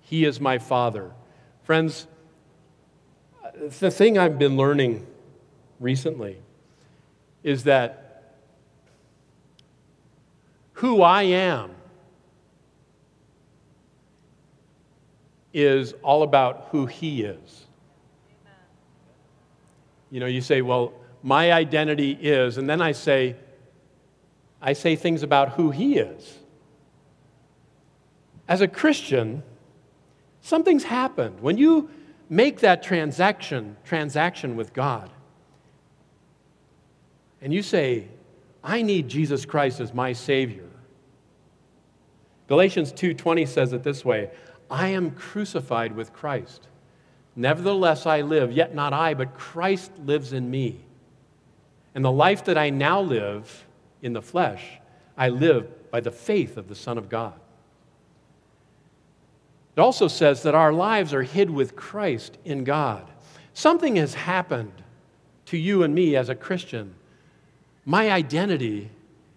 He 0.00 0.24
is 0.24 0.40
my 0.40 0.56
father. 0.56 1.10
Friends, 1.62 2.06
the 3.78 3.90
thing 3.90 4.16
I've 4.16 4.38
been 4.38 4.56
learning 4.56 5.06
recently 5.80 6.38
is 7.42 7.64
that 7.64 8.32
who 10.72 11.02
I 11.02 11.24
am 11.24 11.72
is 15.52 15.92
all 16.02 16.22
about 16.22 16.68
who 16.70 16.86
He 16.86 17.20
is. 17.20 17.66
You 20.10 20.20
know, 20.20 20.26
you 20.26 20.40
say, 20.40 20.62
well, 20.62 20.94
my 21.26 21.52
identity 21.52 22.12
is, 22.12 22.56
and 22.56 22.70
then 22.70 22.80
I 22.80 22.92
say, 22.92 23.34
I 24.62 24.74
say 24.74 24.94
things 24.94 25.24
about 25.24 25.54
who 25.54 25.72
he 25.72 25.98
is. 25.98 26.38
As 28.46 28.60
a 28.60 28.68
Christian, 28.68 29.42
something's 30.40 30.84
happened. 30.84 31.40
When 31.40 31.58
you 31.58 31.90
make 32.30 32.60
that 32.60 32.80
transaction, 32.80 33.76
transaction 33.84 34.54
with 34.54 34.72
God, 34.72 35.10
and 37.42 37.52
you 37.52 37.60
say, 37.60 38.06
I 38.62 38.82
need 38.82 39.08
Jesus 39.08 39.44
Christ 39.44 39.80
as 39.80 39.92
my 39.92 40.12
Savior. 40.12 40.70
Galatians 42.46 42.92
2:20 42.92 43.48
says 43.48 43.72
it 43.72 43.82
this 43.82 44.04
way, 44.04 44.30
I 44.70 44.90
am 44.90 45.10
crucified 45.10 45.96
with 45.96 46.12
Christ. 46.12 46.68
Nevertheless 47.34 48.06
I 48.06 48.20
live, 48.20 48.52
yet 48.52 48.76
not 48.76 48.92
I, 48.92 49.14
but 49.14 49.34
Christ 49.34 49.90
lives 49.98 50.32
in 50.32 50.48
me. 50.48 50.85
And 51.96 52.04
the 52.04 52.12
life 52.12 52.44
that 52.44 52.58
I 52.58 52.68
now 52.68 53.00
live 53.00 53.64
in 54.02 54.12
the 54.12 54.20
flesh, 54.20 54.62
I 55.16 55.30
live 55.30 55.90
by 55.90 56.00
the 56.00 56.10
faith 56.10 56.58
of 56.58 56.68
the 56.68 56.74
Son 56.74 56.98
of 56.98 57.08
God. 57.08 57.32
It 59.74 59.80
also 59.80 60.06
says 60.06 60.42
that 60.42 60.54
our 60.54 60.74
lives 60.74 61.14
are 61.14 61.22
hid 61.22 61.48
with 61.48 61.74
Christ 61.74 62.36
in 62.44 62.64
God. 62.64 63.10
Something 63.54 63.96
has 63.96 64.12
happened 64.12 64.74
to 65.46 65.56
you 65.56 65.84
and 65.84 65.94
me 65.94 66.16
as 66.16 66.28
a 66.28 66.34
Christian. 66.34 66.94
My 67.86 68.10
identity 68.10 68.90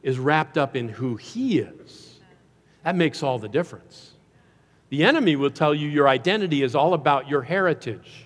is 0.04 0.20
wrapped 0.20 0.58
up 0.58 0.76
in 0.76 0.90
who 0.90 1.16
He 1.16 1.60
is. 1.60 2.20
That 2.84 2.98
makes 2.98 3.24
all 3.24 3.40
the 3.40 3.48
difference. 3.48 4.12
The 4.90 5.06
enemy 5.06 5.38
will 5.38 5.50
tell 5.50 5.74
you 5.74 5.88
your 5.88 6.10
identity 6.10 6.62
is 6.62 6.76
all 6.76 6.94
about 6.94 7.30
your 7.30 7.42
heritage. 7.42 8.26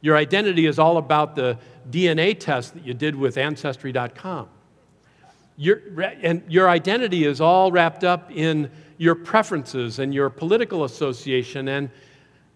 Your 0.00 0.16
identity 0.16 0.66
is 0.66 0.80
all 0.80 0.96
about 0.96 1.36
the 1.36 1.58
DNA 1.90 2.38
test 2.38 2.74
that 2.74 2.86
you 2.86 2.94
did 2.94 3.14
with 3.14 3.36
Ancestry.com. 3.36 4.48
Your, 5.56 5.80
and 6.22 6.42
your 6.48 6.68
identity 6.68 7.24
is 7.24 7.40
all 7.40 7.70
wrapped 7.70 8.04
up 8.04 8.30
in 8.30 8.70
your 8.96 9.14
preferences 9.14 9.98
and 9.98 10.14
your 10.14 10.30
political 10.30 10.84
association 10.84 11.68
and, 11.68 11.90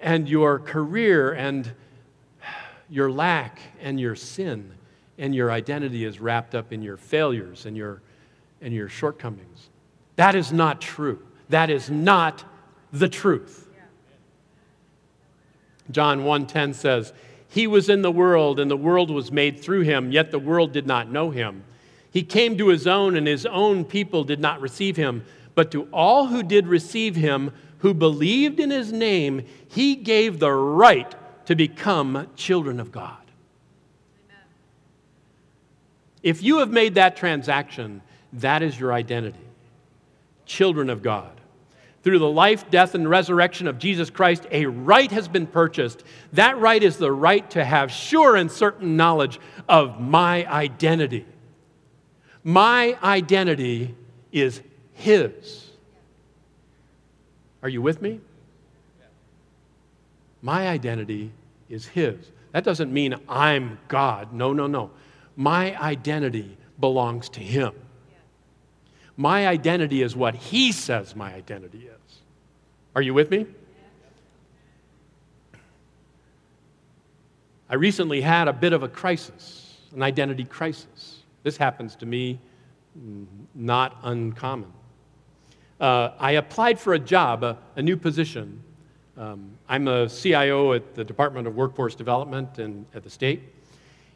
and 0.00 0.28
your 0.28 0.58
career 0.58 1.32
and 1.32 1.70
your 2.88 3.10
lack 3.10 3.58
and 3.80 4.00
your 4.00 4.16
sin. 4.16 4.72
And 5.18 5.34
your 5.34 5.50
identity 5.50 6.04
is 6.04 6.20
wrapped 6.20 6.54
up 6.54 6.72
in 6.72 6.82
your 6.82 6.96
failures 6.96 7.66
and 7.66 7.76
your, 7.76 8.02
and 8.60 8.72
your 8.72 8.88
shortcomings. 8.88 9.70
That 10.16 10.34
is 10.34 10.52
not 10.52 10.80
true. 10.80 11.22
That 11.48 11.70
is 11.70 11.90
not 11.90 12.44
the 12.92 13.08
truth. 13.08 13.68
John 15.90 16.22
1:10 16.22 16.74
says, 16.74 17.12
"He 17.56 17.66
was 17.66 17.88
in 17.88 18.02
the 18.02 18.10
world 18.10 18.60
and 18.60 18.70
the 18.70 18.76
world 18.76 19.10
was 19.10 19.32
made 19.32 19.58
through 19.58 19.80
him, 19.80 20.12
yet 20.12 20.30
the 20.30 20.38
world 20.38 20.72
did 20.72 20.86
not 20.86 21.10
know 21.10 21.30
him. 21.30 21.64
He 22.12 22.22
came 22.22 22.58
to 22.58 22.68
his 22.68 22.86
own 22.86 23.16
and 23.16 23.26
his 23.26 23.46
own 23.46 23.86
people 23.86 24.24
did 24.24 24.40
not 24.40 24.60
receive 24.60 24.98
him, 24.98 25.24
but 25.54 25.70
to 25.70 25.84
all 25.90 26.26
who 26.26 26.42
did 26.42 26.66
receive 26.66 27.16
him, 27.16 27.52
who 27.78 27.94
believed 27.94 28.60
in 28.60 28.68
his 28.68 28.92
name, 28.92 29.42
he 29.70 29.94
gave 29.96 30.38
the 30.38 30.52
right 30.52 31.14
to 31.46 31.54
become 31.54 32.26
children 32.36 32.78
of 32.78 32.92
God." 32.92 33.24
Amen. 34.26 34.44
If 36.22 36.42
you 36.42 36.58
have 36.58 36.70
made 36.70 36.96
that 36.96 37.16
transaction, 37.16 38.02
that 38.34 38.62
is 38.62 38.78
your 38.78 38.92
identity. 38.92 39.48
Children 40.44 40.90
of 40.90 41.00
God 41.00 41.35
through 42.06 42.20
the 42.20 42.30
life, 42.30 42.70
death, 42.70 42.94
and 42.94 43.10
resurrection 43.10 43.66
of 43.66 43.80
Jesus 43.80 44.10
Christ, 44.10 44.46
a 44.52 44.66
right 44.66 45.10
has 45.10 45.26
been 45.26 45.44
purchased. 45.44 46.04
That 46.34 46.56
right 46.56 46.80
is 46.80 46.98
the 46.98 47.10
right 47.10 47.50
to 47.50 47.64
have 47.64 47.90
sure 47.90 48.36
and 48.36 48.48
certain 48.48 48.96
knowledge 48.96 49.40
of 49.68 50.00
my 50.00 50.46
identity. 50.46 51.26
My 52.44 52.96
identity 53.02 53.96
is 54.30 54.62
His. 54.92 55.68
Are 57.60 57.68
you 57.68 57.82
with 57.82 58.00
me? 58.00 58.20
My 60.42 60.68
identity 60.68 61.32
is 61.68 61.86
His. 61.86 62.24
That 62.52 62.62
doesn't 62.62 62.92
mean 62.92 63.16
I'm 63.28 63.80
God. 63.88 64.32
No, 64.32 64.52
no, 64.52 64.68
no. 64.68 64.92
My 65.34 65.76
identity 65.82 66.56
belongs 66.78 67.28
to 67.30 67.40
Him. 67.40 67.72
My 69.16 69.48
identity 69.48 70.02
is 70.02 70.14
what 70.14 70.36
He 70.36 70.70
says 70.70 71.16
my 71.16 71.34
identity 71.34 71.78
is. 71.78 71.95
Are 72.96 73.02
you 73.02 73.12
with 73.12 73.30
me? 73.30 73.44
I 77.68 77.74
recently 77.74 78.22
had 78.22 78.48
a 78.48 78.54
bit 78.54 78.72
of 78.72 78.82
a 78.82 78.88
crisis, 78.88 79.76
an 79.94 80.02
identity 80.02 80.44
crisis. 80.44 81.24
This 81.42 81.58
happens 81.58 81.94
to 81.96 82.06
me, 82.06 82.40
not 83.54 83.98
uncommon. 84.02 84.72
Uh, 85.78 86.12
I 86.18 86.32
applied 86.32 86.80
for 86.80 86.94
a 86.94 86.98
job, 86.98 87.44
a, 87.44 87.58
a 87.76 87.82
new 87.82 87.98
position. 87.98 88.62
Um, 89.18 89.50
I'm 89.68 89.88
a 89.88 90.08
CIO 90.08 90.72
at 90.72 90.94
the 90.94 91.04
Department 91.04 91.46
of 91.46 91.54
Workforce 91.54 91.94
Development 91.94 92.58
and 92.58 92.86
at 92.94 93.04
the 93.04 93.10
state, 93.10 93.42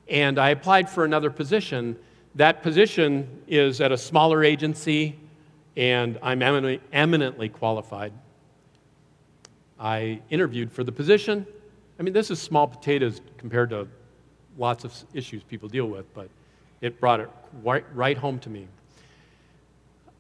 and 0.09 0.39
I 0.39 0.51
applied 0.51 0.89
for 0.89 1.05
another 1.05 1.29
position. 1.29 1.99
That 2.35 2.63
position 2.63 3.43
is 3.47 3.83
at 3.83 3.93
a 3.93 3.99
smaller 3.99 4.43
agency, 4.43 5.19
and 5.77 6.19
I'm 6.23 6.41
eminently 6.41 7.51
qualified. 7.51 8.15
I 9.81 10.21
interviewed 10.29 10.71
for 10.71 10.85
the 10.85 10.93
position. 10.93 11.47
I 11.99 12.03
mean, 12.03 12.13
this 12.13 12.31
is 12.31 12.41
small 12.41 12.67
potatoes 12.67 13.23
compared 13.39 13.71
to 13.71 13.89
lots 14.59 14.85
of 14.85 14.95
issues 15.15 15.43
people 15.43 15.69
deal 15.69 15.87
with, 15.87 16.13
but 16.13 16.29
it 16.83 17.01
brought 17.01 17.21
it 17.21 17.31
right, 17.65 17.85
right 17.95 18.17
home 18.17 18.39
to 18.41 18.51
me. 18.51 18.69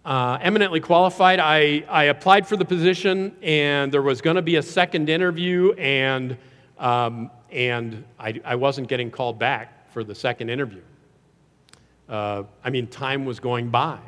Uh, 0.03 0.38
eminently 0.40 0.81
qualified, 0.81 1.38
I, 1.40 1.85
I 1.90 2.05
applied 2.05 2.46
for 2.46 2.57
the 2.57 2.64
position, 2.64 3.37
and 3.42 3.92
there 3.92 4.01
was 4.01 4.23
going 4.23 4.37
to 4.37 4.42
be 4.42 4.57
a 4.57 4.62
second 4.62 5.11
interview, 5.11 5.73
and, 5.73 6.38
um, 6.79 7.31
and 7.53 8.03
I, 8.18 8.40
I 8.42 8.55
wasn't 8.55 8.88
getting 8.88 9.11
called 9.11 9.38
back 9.38 9.92
for 9.92 10.03
the 10.03 10.14
second 10.14 10.49
interview. 10.49 10.81
Uh, 12.09 12.44
I 12.64 12.70
mean, 12.70 12.87
time 12.87 13.27
was 13.27 13.40
going 13.40 13.68
by. 13.68 13.99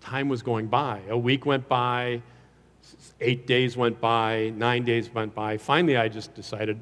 Time 0.00 0.28
was 0.28 0.42
going 0.42 0.68
by. 0.68 1.00
A 1.08 1.18
week 1.18 1.44
went 1.44 1.68
by, 1.68 2.22
Eight 3.20 3.46
days 3.46 3.76
went 3.76 4.00
by, 4.00 4.52
nine 4.56 4.84
days 4.84 5.12
went 5.12 5.34
by. 5.34 5.56
Finally, 5.58 5.96
I 5.96 6.08
just 6.08 6.34
decided 6.34 6.80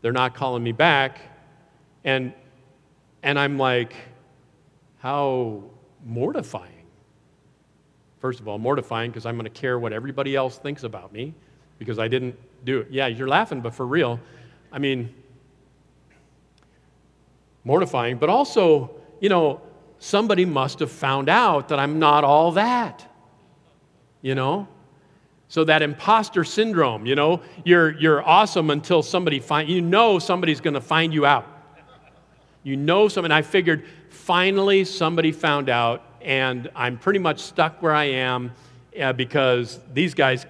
they're 0.00 0.12
not 0.12 0.34
calling 0.34 0.62
me 0.62 0.72
back. 0.72 1.20
And, 2.04 2.32
and 3.22 3.38
I'm 3.38 3.58
like, 3.58 3.94
how 4.98 5.64
mortifying. 6.04 6.86
First 8.20 8.38
of 8.40 8.46
all, 8.46 8.58
mortifying 8.58 9.10
because 9.10 9.26
I'm 9.26 9.36
going 9.36 9.50
to 9.52 9.60
care 9.60 9.78
what 9.78 9.92
everybody 9.92 10.36
else 10.36 10.58
thinks 10.58 10.84
about 10.84 11.12
me 11.12 11.34
because 11.78 11.98
I 11.98 12.06
didn't 12.06 12.36
do 12.64 12.80
it. 12.80 12.88
Yeah, 12.90 13.08
you're 13.08 13.28
laughing, 13.28 13.60
but 13.60 13.74
for 13.74 13.84
real, 13.84 14.20
I 14.70 14.78
mean, 14.78 15.12
mortifying, 17.64 18.18
but 18.18 18.28
also, 18.28 18.92
you 19.20 19.28
know, 19.28 19.60
somebody 19.98 20.44
must 20.44 20.78
have 20.78 20.90
found 20.90 21.28
out 21.28 21.68
that 21.68 21.78
I'm 21.78 21.98
not 21.98 22.24
all 22.24 22.52
that. 22.52 23.04
You 24.20 24.34
know? 24.34 24.68
So 25.52 25.64
that 25.64 25.82
imposter 25.82 26.44
syndrome, 26.44 27.04
you 27.04 27.14
know, 27.14 27.42
you're, 27.62 27.90
you're 27.98 28.26
awesome 28.26 28.70
until 28.70 29.02
somebody 29.02 29.38
find 29.38 29.68
you 29.68 29.82
know 29.82 30.18
somebody's 30.18 30.62
going 30.62 30.72
to 30.72 30.80
find 30.80 31.12
you 31.12 31.26
out. 31.26 31.46
You 32.62 32.78
know 32.78 33.06
something. 33.08 33.30
I 33.30 33.42
figured 33.42 33.84
finally 34.08 34.86
somebody 34.86 35.30
found 35.30 35.68
out, 35.68 36.06
and 36.22 36.70
I'm 36.74 36.96
pretty 36.96 37.18
much 37.18 37.38
stuck 37.38 37.82
where 37.82 37.94
I 37.94 38.04
am 38.04 38.52
uh, 38.98 39.12
because 39.12 39.78
these 39.92 40.14
guys, 40.14 40.46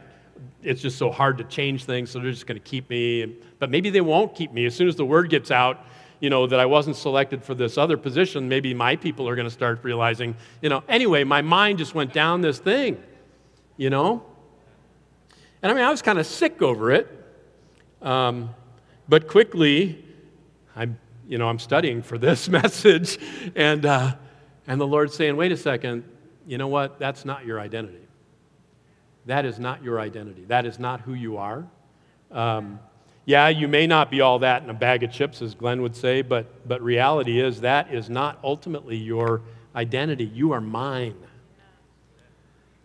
it's 0.62 0.80
just 0.80 0.98
so 0.98 1.10
hard 1.10 1.36
to 1.38 1.44
change 1.44 1.84
things, 1.84 2.08
so 2.08 2.20
they're 2.20 2.30
just 2.30 2.46
going 2.46 2.60
to 2.60 2.64
keep 2.64 2.88
me. 2.88 3.38
But 3.58 3.70
maybe 3.70 3.90
they 3.90 4.02
won't 4.02 4.36
keep 4.36 4.52
me. 4.52 4.66
As 4.66 4.76
soon 4.76 4.86
as 4.86 4.94
the 4.94 5.04
word 5.04 5.30
gets 5.30 5.50
out, 5.50 5.84
you 6.20 6.30
know, 6.30 6.46
that 6.46 6.60
I 6.60 6.66
wasn't 6.66 6.94
selected 6.94 7.42
for 7.42 7.56
this 7.56 7.76
other 7.76 7.96
position, 7.96 8.48
maybe 8.48 8.72
my 8.72 8.94
people 8.94 9.28
are 9.28 9.34
going 9.34 9.48
to 9.48 9.50
start 9.50 9.80
realizing, 9.82 10.36
you 10.60 10.68
know, 10.68 10.84
anyway, 10.88 11.24
my 11.24 11.42
mind 11.42 11.78
just 11.78 11.92
went 11.92 12.12
down 12.12 12.40
this 12.40 12.60
thing, 12.60 13.02
you 13.76 13.90
know? 13.90 14.26
And 15.62 15.70
I 15.70 15.74
mean, 15.74 15.84
I 15.84 15.90
was 15.90 16.02
kind 16.02 16.18
of 16.18 16.26
sick 16.26 16.60
over 16.60 16.90
it. 16.90 17.08
Um, 18.02 18.50
but 19.08 19.28
quickly, 19.28 20.04
I'm, 20.74 20.98
you 21.28 21.38
know, 21.38 21.48
I'm 21.48 21.60
studying 21.60 22.02
for 22.02 22.18
this 22.18 22.48
message, 22.60 23.18
and, 23.54 23.86
uh, 23.86 24.16
and 24.66 24.80
the 24.80 24.86
Lord's 24.86 25.14
saying, 25.14 25.36
wait 25.36 25.52
a 25.52 25.56
second, 25.56 26.04
you 26.46 26.58
know 26.58 26.68
what? 26.68 26.98
That's 26.98 27.24
not 27.24 27.46
your 27.46 27.60
identity. 27.60 27.98
That 29.26 29.44
is 29.44 29.60
not 29.60 29.84
your 29.84 30.00
identity. 30.00 30.44
That 30.46 30.66
is 30.66 30.80
not 30.80 31.02
who 31.02 31.14
you 31.14 31.36
are. 31.36 31.64
Um, 32.32 32.80
yeah, 33.24 33.48
you 33.48 33.68
may 33.68 33.86
not 33.86 34.10
be 34.10 34.20
all 34.20 34.40
that 34.40 34.64
in 34.64 34.70
a 34.70 34.74
bag 34.74 35.04
of 35.04 35.12
chips, 35.12 35.42
as 35.42 35.54
Glenn 35.54 35.80
would 35.82 35.94
say, 35.94 36.22
but, 36.22 36.66
but 36.66 36.82
reality 36.82 37.40
is 37.40 37.60
that 37.60 37.94
is 37.94 38.10
not 38.10 38.40
ultimately 38.42 38.96
your 38.96 39.42
identity. 39.76 40.24
You 40.24 40.50
are 40.52 40.60
mine. 40.60 41.14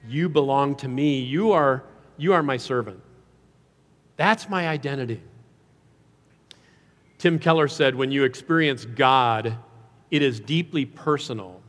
You 0.07 0.29
belong 0.29 0.75
to 0.75 0.87
me. 0.87 1.21
You 1.21 1.53
are 1.53 1.83
you 2.17 2.33
are 2.33 2.43
my 2.43 2.57
servant. 2.57 2.99
That's 4.15 4.49
my 4.49 4.67
identity. 4.67 5.21
Tim 7.17 7.39
Keller 7.39 7.67
said, 7.67 7.95
when 7.95 8.11
you 8.11 8.23
experience 8.23 8.85
God, 8.85 9.57
it 10.11 10.21
is 10.21 10.39
deeply 10.39 10.85
personal, 10.85 11.61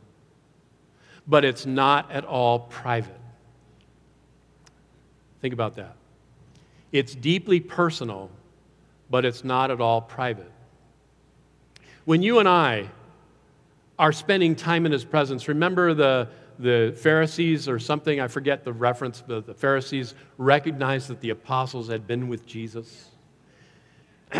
but 1.27 1.45
it's 1.45 1.65
not 1.65 2.11
at 2.11 2.25
all 2.25 2.59
private. 2.59 3.19
Think 5.41 5.53
about 5.53 5.75
that. 5.75 5.95
It's 6.91 7.15
deeply 7.15 7.59
personal, 7.59 8.29
but 9.09 9.25
it's 9.25 9.43
not 9.43 9.71
at 9.71 9.79
all 9.79 10.01
private. 10.01 10.51
When 12.05 12.23
you 12.23 12.39
and 12.39 12.47
I 12.47 12.89
are 13.97 14.11
spending 14.11 14.55
time 14.55 14.85
in 14.85 14.91
His 14.91 15.05
presence, 15.05 15.47
remember 15.47 15.93
the, 15.93 16.29
the 16.59 16.93
Pharisees 16.97 17.69
or 17.69 17.79
something, 17.79 18.19
I 18.19 18.27
forget 18.27 18.65
the 18.65 18.73
reference, 18.73 19.23
but 19.25 19.45
the 19.45 19.53
Pharisees 19.53 20.13
recognized 20.37 21.07
that 21.07 21.21
the 21.21 21.29
apostles 21.29 21.87
had 21.87 22.05
been 22.05 22.27
with 22.27 22.45
Jesus. 22.45 23.09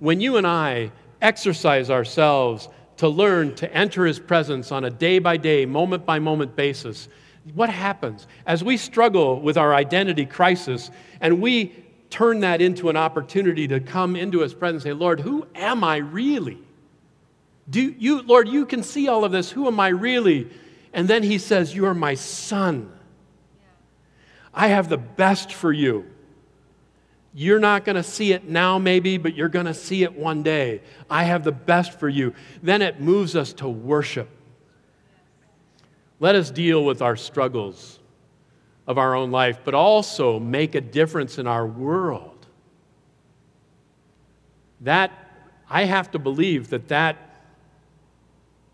when 0.00 0.20
you 0.20 0.36
and 0.36 0.46
I 0.46 0.90
exercise 1.22 1.90
ourselves 1.90 2.68
to 2.96 3.08
learn 3.08 3.54
to 3.54 3.72
enter 3.72 4.04
His 4.04 4.18
presence 4.18 4.72
on 4.72 4.84
a 4.84 4.90
day 4.90 5.20
by 5.20 5.36
day, 5.36 5.64
moment 5.64 6.04
by 6.04 6.18
moment 6.18 6.56
basis, 6.56 7.08
what 7.54 7.70
happens? 7.70 8.26
As 8.44 8.64
we 8.64 8.76
struggle 8.76 9.40
with 9.40 9.56
our 9.56 9.72
identity 9.72 10.26
crisis 10.26 10.90
and 11.20 11.40
we 11.40 11.72
turn 12.10 12.40
that 12.40 12.60
into 12.60 12.88
an 12.88 12.96
opportunity 12.96 13.68
to 13.68 13.78
come 13.78 14.16
into 14.16 14.40
His 14.40 14.54
presence 14.54 14.84
and 14.84 14.90
say, 14.90 14.98
Lord, 14.98 15.20
who 15.20 15.46
am 15.54 15.84
I 15.84 15.98
really? 15.98 16.58
Do 17.70 17.80
you, 17.80 18.22
Lord, 18.22 18.48
you 18.48 18.66
can 18.66 18.82
see 18.82 19.06
all 19.06 19.24
of 19.24 19.30
this. 19.30 19.50
Who 19.50 19.68
am 19.68 19.78
I 19.78 19.88
really? 19.88 20.50
And 20.92 21.08
then 21.08 21.22
He 21.22 21.38
says, 21.38 21.74
You 21.74 21.86
are 21.86 21.94
my 21.94 22.14
son. 22.14 22.92
I 24.54 24.68
have 24.68 24.88
the 24.88 24.98
best 24.98 25.52
for 25.52 25.72
you. 25.72 26.06
You're 27.34 27.60
not 27.60 27.84
going 27.84 27.96
to 27.96 28.02
see 28.02 28.32
it 28.32 28.48
now, 28.48 28.78
maybe, 28.78 29.18
but 29.18 29.34
you're 29.34 29.48
going 29.48 29.66
to 29.66 29.74
see 29.74 30.02
it 30.02 30.16
one 30.16 30.42
day. 30.42 30.80
I 31.08 31.24
have 31.24 31.44
the 31.44 31.52
best 31.52 31.98
for 32.00 32.08
you. 32.08 32.34
Then 32.62 32.82
it 32.82 33.00
moves 33.00 33.36
us 33.36 33.52
to 33.54 33.68
worship. 33.68 34.28
Let 36.20 36.34
us 36.34 36.50
deal 36.50 36.84
with 36.84 37.00
our 37.00 37.14
struggles 37.16 38.00
of 38.86 38.98
our 38.98 39.14
own 39.14 39.30
life, 39.30 39.60
but 39.64 39.74
also 39.74 40.40
make 40.40 40.74
a 40.74 40.80
difference 40.80 41.38
in 41.38 41.46
our 41.46 41.66
world. 41.66 42.46
That, 44.80 45.12
I 45.68 45.84
have 45.84 46.10
to 46.12 46.18
believe 46.18 46.70
that 46.70 46.88
that, 46.88 47.16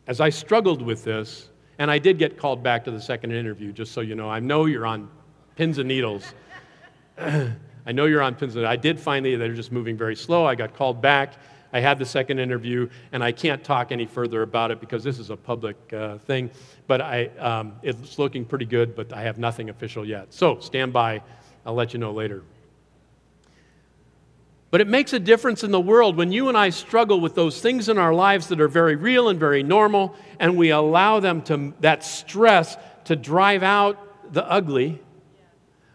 as 0.07 0.21
I 0.21 0.31
struggled 0.31 0.81
with 0.81 1.05
this, 1.05 1.51
and 1.79 1.91
I 1.91 1.99
did 1.99 2.19
get 2.19 2.39
called 2.39 2.63
back 2.63 2.85
to 2.85 2.91
the 2.91 3.01
second 3.01 3.33
interview, 3.33 3.73
just 3.73 3.93
so 3.93 4.01
you 4.01 4.15
know. 4.15 4.31
I 4.31 4.41
know 4.41 4.67
you're 4.67 4.87
on 4.87 5.09
pins 5.57 5.79
and 5.79 5.89
needles. 5.89 6.33
I 7.19 7.93
know 7.93 8.07
you're 8.07 8.23
on 8.23 8.35
pins 8.35 8.57
and 8.57 8.67
I 8.67 8.77
did 8.77 8.99
that 8.99 9.37
they're 9.39 9.55
just 9.55 9.73
moving 9.73 9.97
very 9.97 10.17
slow. 10.17 10.47
I 10.47 10.55
got 10.55 10.75
called 10.75 11.01
back. 11.03 11.35
I 11.73 11.81
had 11.81 11.99
the 11.99 12.07
second 12.07 12.39
interview, 12.39 12.89
and 13.11 13.23
I 13.23 13.33
can't 13.33 13.63
talk 13.65 13.91
any 13.91 14.07
further 14.07 14.43
about 14.43 14.71
it 14.71 14.79
because 14.79 15.03
this 15.03 15.19
is 15.19 15.31
a 15.31 15.37
public 15.37 15.77
uh, 15.93 16.19
thing. 16.19 16.53
But 16.87 17.01
I, 17.01 17.27
um, 17.41 17.75
it's 17.83 18.17
looking 18.17 18.45
pretty 18.45 18.65
good, 18.65 18.95
but 18.95 19.13
I 19.13 19.23
have 19.23 19.39
nothing 19.39 19.71
official 19.71 20.07
yet. 20.07 20.33
So 20.33 20.61
stand 20.61 20.93
by. 20.93 21.21
I'll 21.67 21.75
let 21.75 21.93
you 21.93 21.99
know 21.99 22.13
later. 22.13 22.45
But 24.75 24.81
it 24.81 24.89
makes 24.89 25.13
a 25.13 25.21
difference 25.21 25.63
in 25.63 25.71
the 25.71 25.81
world 25.81 26.17
when 26.17 26.33
you 26.33 26.49
and 26.49 26.59
I 26.59 26.71
struggle 26.71 27.21
with 27.21 27.37
those 27.37 27.61
things 27.61 27.89
in 27.89 27.97
our 27.97 28.13
lives 28.13 28.49
that 28.49 28.61
are 28.61 28.67
very 28.67 28.97
real 28.97 29.29
and 29.29 29.39
very 29.39 29.63
normal, 29.63 30.17
and 30.41 30.57
we 30.57 30.71
allow 30.71 31.21
them 31.21 31.43
to, 31.43 31.73
that 31.79 32.03
stress 32.03 32.77
to 33.05 33.15
drive 33.15 33.63
out 33.63 34.33
the 34.33 34.45
ugly, 34.51 35.01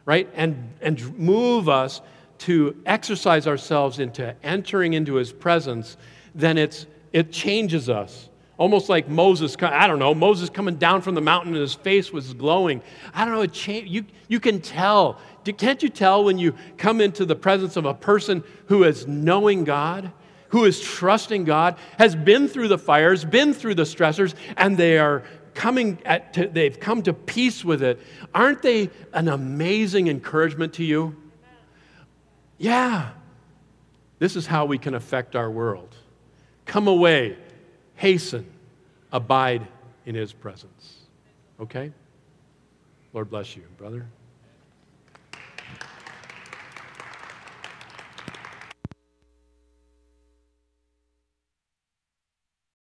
right? 0.06 0.30
And, 0.34 0.72
and 0.80 1.18
move 1.20 1.68
us 1.68 2.00
to 2.38 2.82
exercise 2.86 3.48
ourselves 3.48 4.00
into 4.00 4.34
entering 4.46 4.94
into 4.94 5.16
his 5.16 5.34
presence, 5.34 5.98
then 6.34 6.58
it's, 6.58 6.86
it 7.12 7.34
changes 7.34 7.90
us. 7.90 8.30
Almost 8.58 8.88
like 8.88 9.10
Moses, 9.10 9.58
I 9.62 9.88
don't 9.88 10.00
know, 10.00 10.16
Moses 10.16 10.50
coming 10.50 10.76
down 10.76 11.02
from 11.02 11.16
the 11.16 11.22
mountain 11.22 11.54
and 11.54 11.62
his 11.62 11.74
face 11.74 12.14
was 12.14 12.34
glowing. 12.34 12.82
I 13.14 13.26
don't 13.26 13.34
know, 13.34 13.42
it 13.42 13.52
cha- 13.52 13.72
you, 13.72 14.06
you 14.30 14.40
can 14.40 14.62
tell. 14.62 15.20
Can't 15.44 15.82
you 15.82 15.90
tell 15.90 16.24
when 16.24 16.38
you 16.38 16.54
come 16.78 17.02
into 17.02 17.26
the 17.26 17.36
presence 17.36 17.76
of 17.76 17.86
a 17.86 17.94
person 17.94 18.44
who 18.68 18.84
is 18.84 19.08
knowing 19.08 19.64
God, 19.64 20.12
who 20.50 20.66
is 20.66 20.80
trusting 20.80 21.44
God, 21.44 21.78
has 21.98 22.16
been 22.16 22.48
through 22.48 22.68
the 22.68 22.78
fires, 22.78 23.26
been 23.26 23.54
through 23.54 23.76
the 23.76 23.84
stressors, 23.84 24.34
and 24.58 24.78
they 24.78 24.98
are 24.98 25.24
coming 25.54 25.98
at, 26.06 26.34
to, 26.34 26.48
they've 26.48 26.80
come 26.80 27.02
to 27.04 27.14
peace 27.14 27.66
with 27.66 27.84
it. 27.84 28.00
Aren't 28.34 28.62
they 28.62 28.90
an 29.14 29.28
amazing 29.28 30.08
encouragement 30.08 30.74
to 30.76 30.84
you? 30.84 31.16
Yeah, 32.58 33.12
this 34.20 34.36
is 34.36 34.46
how 34.46 34.66
we 34.66 34.78
can 34.78 34.94
affect 34.94 35.36
our 35.36 35.50
world. 35.50 35.96
Come 36.66 36.88
away, 36.88 37.38
hasten, 37.96 38.46
abide 39.12 39.68
in 40.06 40.16
his 40.16 40.34
presence. 40.34 41.00
Okay? 41.60 41.92
Lord 43.14 43.30
bless 43.30 43.56
you, 43.56 43.64
brother. 43.78 44.06